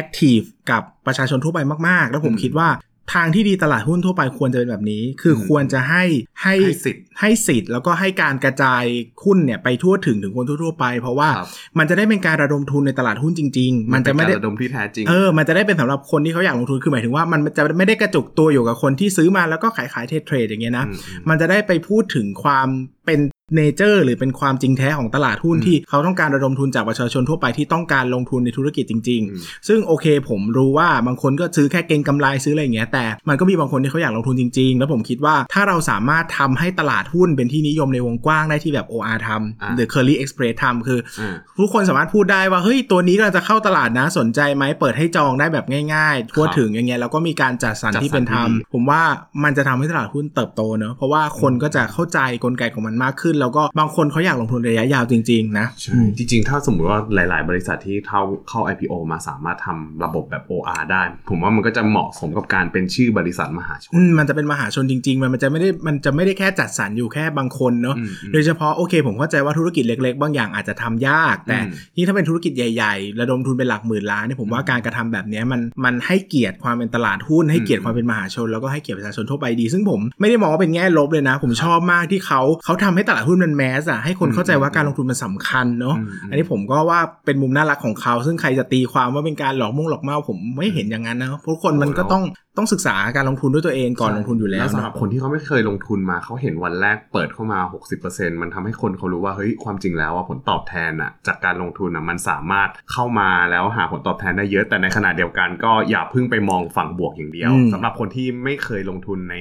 [0.01, 1.59] Active กับประชาชนทั่วไป
[1.89, 2.69] มาก ๆ แล้วผมอืมคิดว่า
[3.15, 6.05] ทางที่ดีตลาดหุ้นทั่วไปควรจะเป็นแบบนี้ คืออมควรจะให้
[6.43, 8.85] ให้ให้สิทธิ์ให้สิทธิ์แล้วก็ให้การกระจาย
[9.25, 11.49] หุ้นเนี่ยไปทั่วถึงถึงคนทั่ว ๆ ไป เพราะว่าครับ
[11.79, 22.69] มันจะได้เป็นการระดมทุนในตลาดหุ้นจริง ๆ มันจะไม่ได้เป็การระดมที่แท้จริงเออมันจะได้เป็นสำหรับคนที่เขาอยากลงทุนคือหมายถึงว่ามันจะไม่ได้กระจุกตัวอยู่กับคนที่ซื้อมาแล้วก็ขายขายเทรดเทรดอย่างเงี้ยนะอืมอืมมันจะได้ไปพูดถึงความ
[23.07, 23.21] เป็น
[23.57, 49.03] เนเจอร์หรือเป็นความจริงแท้ของตลาดหุ้นอืมที่เขาต้องการระดมทุนจากประชาชนทั่วไปที่ต้องการลงทุนในธุรกิจจริงอืมๆซึ่งโอเค ผมรู้ว่าบางคนก็ซื้อแค่เก็งกำไรซื้ออะไรอย่างเงี้ยแต่มันก็มีบางคนที่เขาอยากลงทุนจริง ๆ แล้วผมคิดว่าถ้าเราสามารถทำให้ตลาดหุ้นเป็นที่นิยมในวงกว้างได้ที่แบบ OR ทอะำหรือ Curly Express ทำคืออ่าทุกคนสามารถพูดได้ว่าเฮ้ยตัวนี้กำลังจะเข้าตลาดนะสนใจไหมเปิดให้จองได้แบบง่ายๆทั่วครับถึงอย่างเงี้ยแล้วก็มีการจัดสรรจัดสรรที่เป็นธรรมที่ดีผมว่า
[49.45, 71.37] มันจะทำให้ตลาดหุ้นเติบโตเนอะเพราะว่าคนก็จะเข้าใจกลไกของมันมากขึ้น แล้วก็บางคนเขาอยากลงทุนระยะยาวจริง ๆ นะใช่จริง ๆ ถ้าสมมุติว่าหลาย ๆ บริษัทที่เข้าเข้า IPO มาสามารถทำระบบแบบ OR ได้ ผมว่ามันก็จะเหมาะสมกับการเป็นชื่อบริษัทมหาชนอืมมันจะเป็นมหาชนจริงๆมันมันจะไม่ได้มันจะไม่ได้แค่จัดสรรอยู่แค่บางคนเนอะอืมอืมโดยเฉพาะโอเค ผมเข้าใจว่าธุรกิจเล็ก ๆ บางอย่างอาจจะทำยาก
[71.49, 92.23] แต่อืมนี่ถ้าเป็นธุรกิจใหญ่ๆ ระดมทุนเป็นหลักหมื่นล้านเนี่ยผมว่าการกระทำแบบเนี้ยมันมันให้เกียรติความเป็นตลาดหุ้นให้เกียรติความเป็นมหาชน แล้วก็ให้เกียรติประชาชนทั่วไปดี ซึ่งผมไม่ได้มองว่าเป็นแง่ลบเลยนะ ผมชอบมากที่เขาเขาทำให้ตลาดหุ้นมันแมสอะให้คนเข้าใจว่าการลงทุนมันสำคัญเนาะอืมอืมอันนี้ผมก็ว่าเป็นมุมน่ารักของเขา ซึ่งใครจะตีความว่าเป็นการหลอกมุ่งหลอกเมาผมไม่เห็นอย่างนั้นนะเพราะคนมันก็ต้อง
[92.59, 97.61] ต้องศึกษาการลงทุนด้วยตัวเองก่อนลงทุนอยู่แล้วสำหรับเนอะคนที่เขาไม่เคยลงทุนมาเขาเห็นวันแรกเปิดเข้ามา
[98.01, 109.37] 60%มันทำให้คนเขารู้ว่าเฮ้ยความจริงแล้วว่าผลตอบแทนอะจากการลงทุนอะมันสามารถเข้ามาแล้วหาผลตอบแทนได้เยอะแต่ในขณะเดียวกันก็อย่าเพิ่งไปมองฝั่งบวกอย่างเดียวอืมสำหรับคนที่ไม่เคยลงทุนใน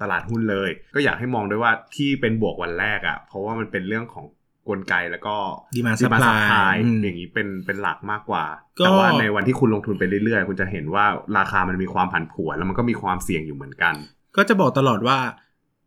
[0.00, 4.24] ตลาดหุ้นเลย ก็อยากให้มองด้วยว่าที่เป็นบวกวันแรกอะเพราะว่ามันเป็นเรื่องของ
[4.68, 5.36] กลไกแล้วก็
[5.76, 8.44] Demand demand supply supply อืมอย่างนี้เป็นเป็นหลักมากกว่า
[8.78, 11.04] ก็แต่ว่าในวันที่คุณลงทุนไปเรื่อยๆ คุณจะเห็นว่า
[11.38, 13.94] ราคามันมีความผันผวนแล้วมันก็มีความเสี่ยงอยู่เหมือนกัน
[14.36, 15.18] ก็จะบอกตลอดว่า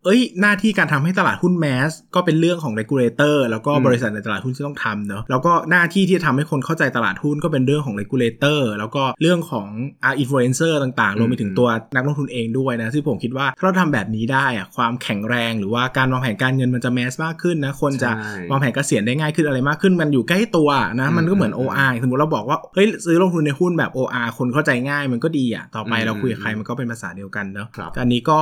[0.05, 9.67] เอ้ยหน้าที่การทำให้ตลาดหุ้นแมสก็เป็นเรื่องของ regulator แล้วก็อืมบริษัทในตลาดหุ้นที่ต้องทำเนอะแล้วก็หน้าที่ที่จะทำให้คนเข้าใจตลาดหุ้นก็เป็นเรื่องของ regulator แล้วก็เรื่องของ
[10.03, 20.69] อ่า influencer ต่างๆรวมไปถึงตัวนักลงทุนเองด้วยนะซึ่งผมคิดว่าถ้าเราทำแบบนี้ได้อะความแข็งแรงหรือว่าการวางแผนการเงินมันจะแมสมากขึ้นนะคนจะใช่วางแผนเกษียณได้ง่ายขึ้นอะไรมากขึ้น มันอยู่ใกล้ตัว
[21.01, 28.37] นะมันก็เหมือนอืม OR สมมติเราบอกว่าเฮ้ยซื้อลงทุนในหุ้นแบบ OR คนเข้าใจง่ายมันก็ดีอะต่อไปอืมเราคุยกับใครมันก็เป็นภาษาเดียวกันเนอะครับอันนี้ก็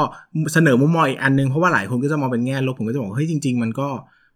[0.53, 3.87] เสนอมุมมองอีกอันนึงเพราะว่าหลายคนก็จะมองเป็นแง่ลบผมก็จะบอกว่าเฮ้ยจริง ๆ มันก็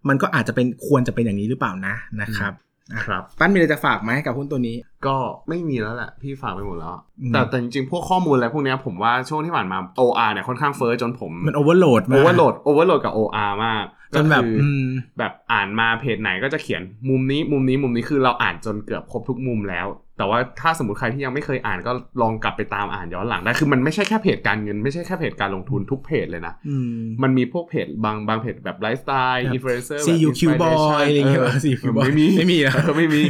[0.09, 2.53] มันก็อาจจะเป็นควรจะเป็นอย่างนี้หรือเปล่านะนะครับ
[2.93, 4.75] อะครับปั้นมีอะไรจะฝากไหมกับหุ้นตัวนี้
[5.07, 5.15] ก็
[5.49, 13.83] ไม่มีแล้วแหละพี่ฝากไปหมดแล้วอืมแต่แต่จริงๆ พวกข้อมูลอะไรพวกเนี้ยผมว่าช่วงที่ผ่านมา OR เนี่ยค่อนข้างเฟ้อจนผม มันโอเวอร์โหลดมาโอเวอร์โหลด overload กับ OR มาก
[14.15, 14.85] จนแบบก็คือออืม
[15.19, 19.87] แบบอ่านมาเพจไหนก็จะเขียนมุมนี้มุมนี้มุมนี้คือเราอ่านจนเกือบครบทุกมุมแล้ว
[20.17, 21.91] แต่ว่าถ้าสมมติใครที่ยังไม่เคยอ่านก็
[22.21, 33.21] ลองกลับไปตามอ่านย้อนหลังได้คือมันไม่ใช่แค่เพจการเงินไม่ใช่แค่เพจการลงทุนทุกเพจเลยนะอืมมันมีพวกเพจบางบางเพจแบบไลฟ์สไตล์ครับอินฟลูเอนเซอร์ CUQ boy อะไรอย่างเงี้ย CUQ boy ไม่มีไม่มีเหรอเออไม่มี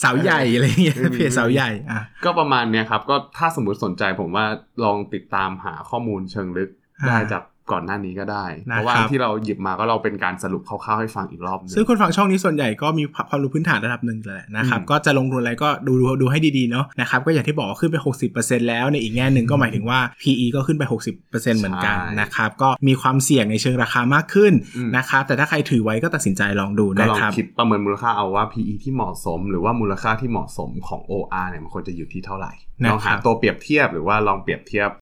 [0.00, 4.46] เสาใหญ่อะไรอย่างเงี้ยไม่มีเพจเสาใหญ่อะก็ประมาณเนี้ยครับก็ถ้าสมมติสนใจผมว่า
[4.84, 6.70] ลองติดตามหาข้อมูลเชิงลึก
[7.00, 7.42] อ่าได้จาก
[7.72, 17.96] ก่อนหน้านี้ก็ได้นะครับเพราะว่าที่เราหยิบมาก็เราเป็นการสรุปคร่าวๆให้ฟังอีกรอบหนึงซึ่งคนฟังช่องนี้ส่วนใหญ่ก็มีความรู้พื้นฐานระดับหนึ่งแหละนะครับอืมก็จะลงทุนอะไรก็ดูดูดูให้ดีๆเนาะนะครับก็อย่างที่บอกว่าขึ้นไป
[18.32, 20.82] 60%แล้วในอีกแง่หนึ่งก็หมายถึงว่า PE ก็ขึ้นไป
[21.14, 32.52] 60%เหมือนกันใช่นะครับก็มีความเสี่ยงในเชิงราคามากขึ้นอืมนะครับแต่ถ้าใครถือไว้ก็ตัดสินใจลองดูก็นะลองครับคิดประเมินมูลค่าเอาว่า PE ที่เหมาะสม หรือว่ามูลค่าที่เหมาะสมของ OR เนี่ยมันควรจะอยู่ที่เท่าไหร่
[32.84, 35.01] นะครับลองหาตัวเปรียบเทียบหรือว่าลองเปรียบเทียบกับ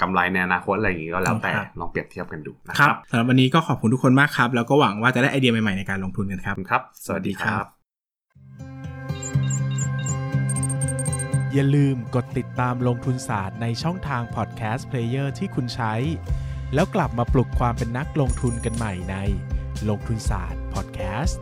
[0.00, 7.64] กำไรในอนาคตอะไรอย่างนี้ก็แล้วแต่ครับลองเปรียบเทียบกันดูนะคครัรับบสำหรับวันนี้ก็ขอบคุณทุกคนมากครับ แล้วก็หวังว่าจะได้ไอเดียใหม่ๆในการลงทุนกันคขรัอบบคุณครับ สวัสดีครับ
[11.54, 15.94] อย่าลืมกดติดตามลงทุนศาสตร์ในช่องทางพอดแคสต์เพลเยอร์ที่คุณใช้
[16.74, 19.16] แล้วกลับมาปลุกความเป็นนักลงทุนกันใหม่ใน
[19.88, 21.40] ลงทุนศาสตร์พอดแคสต์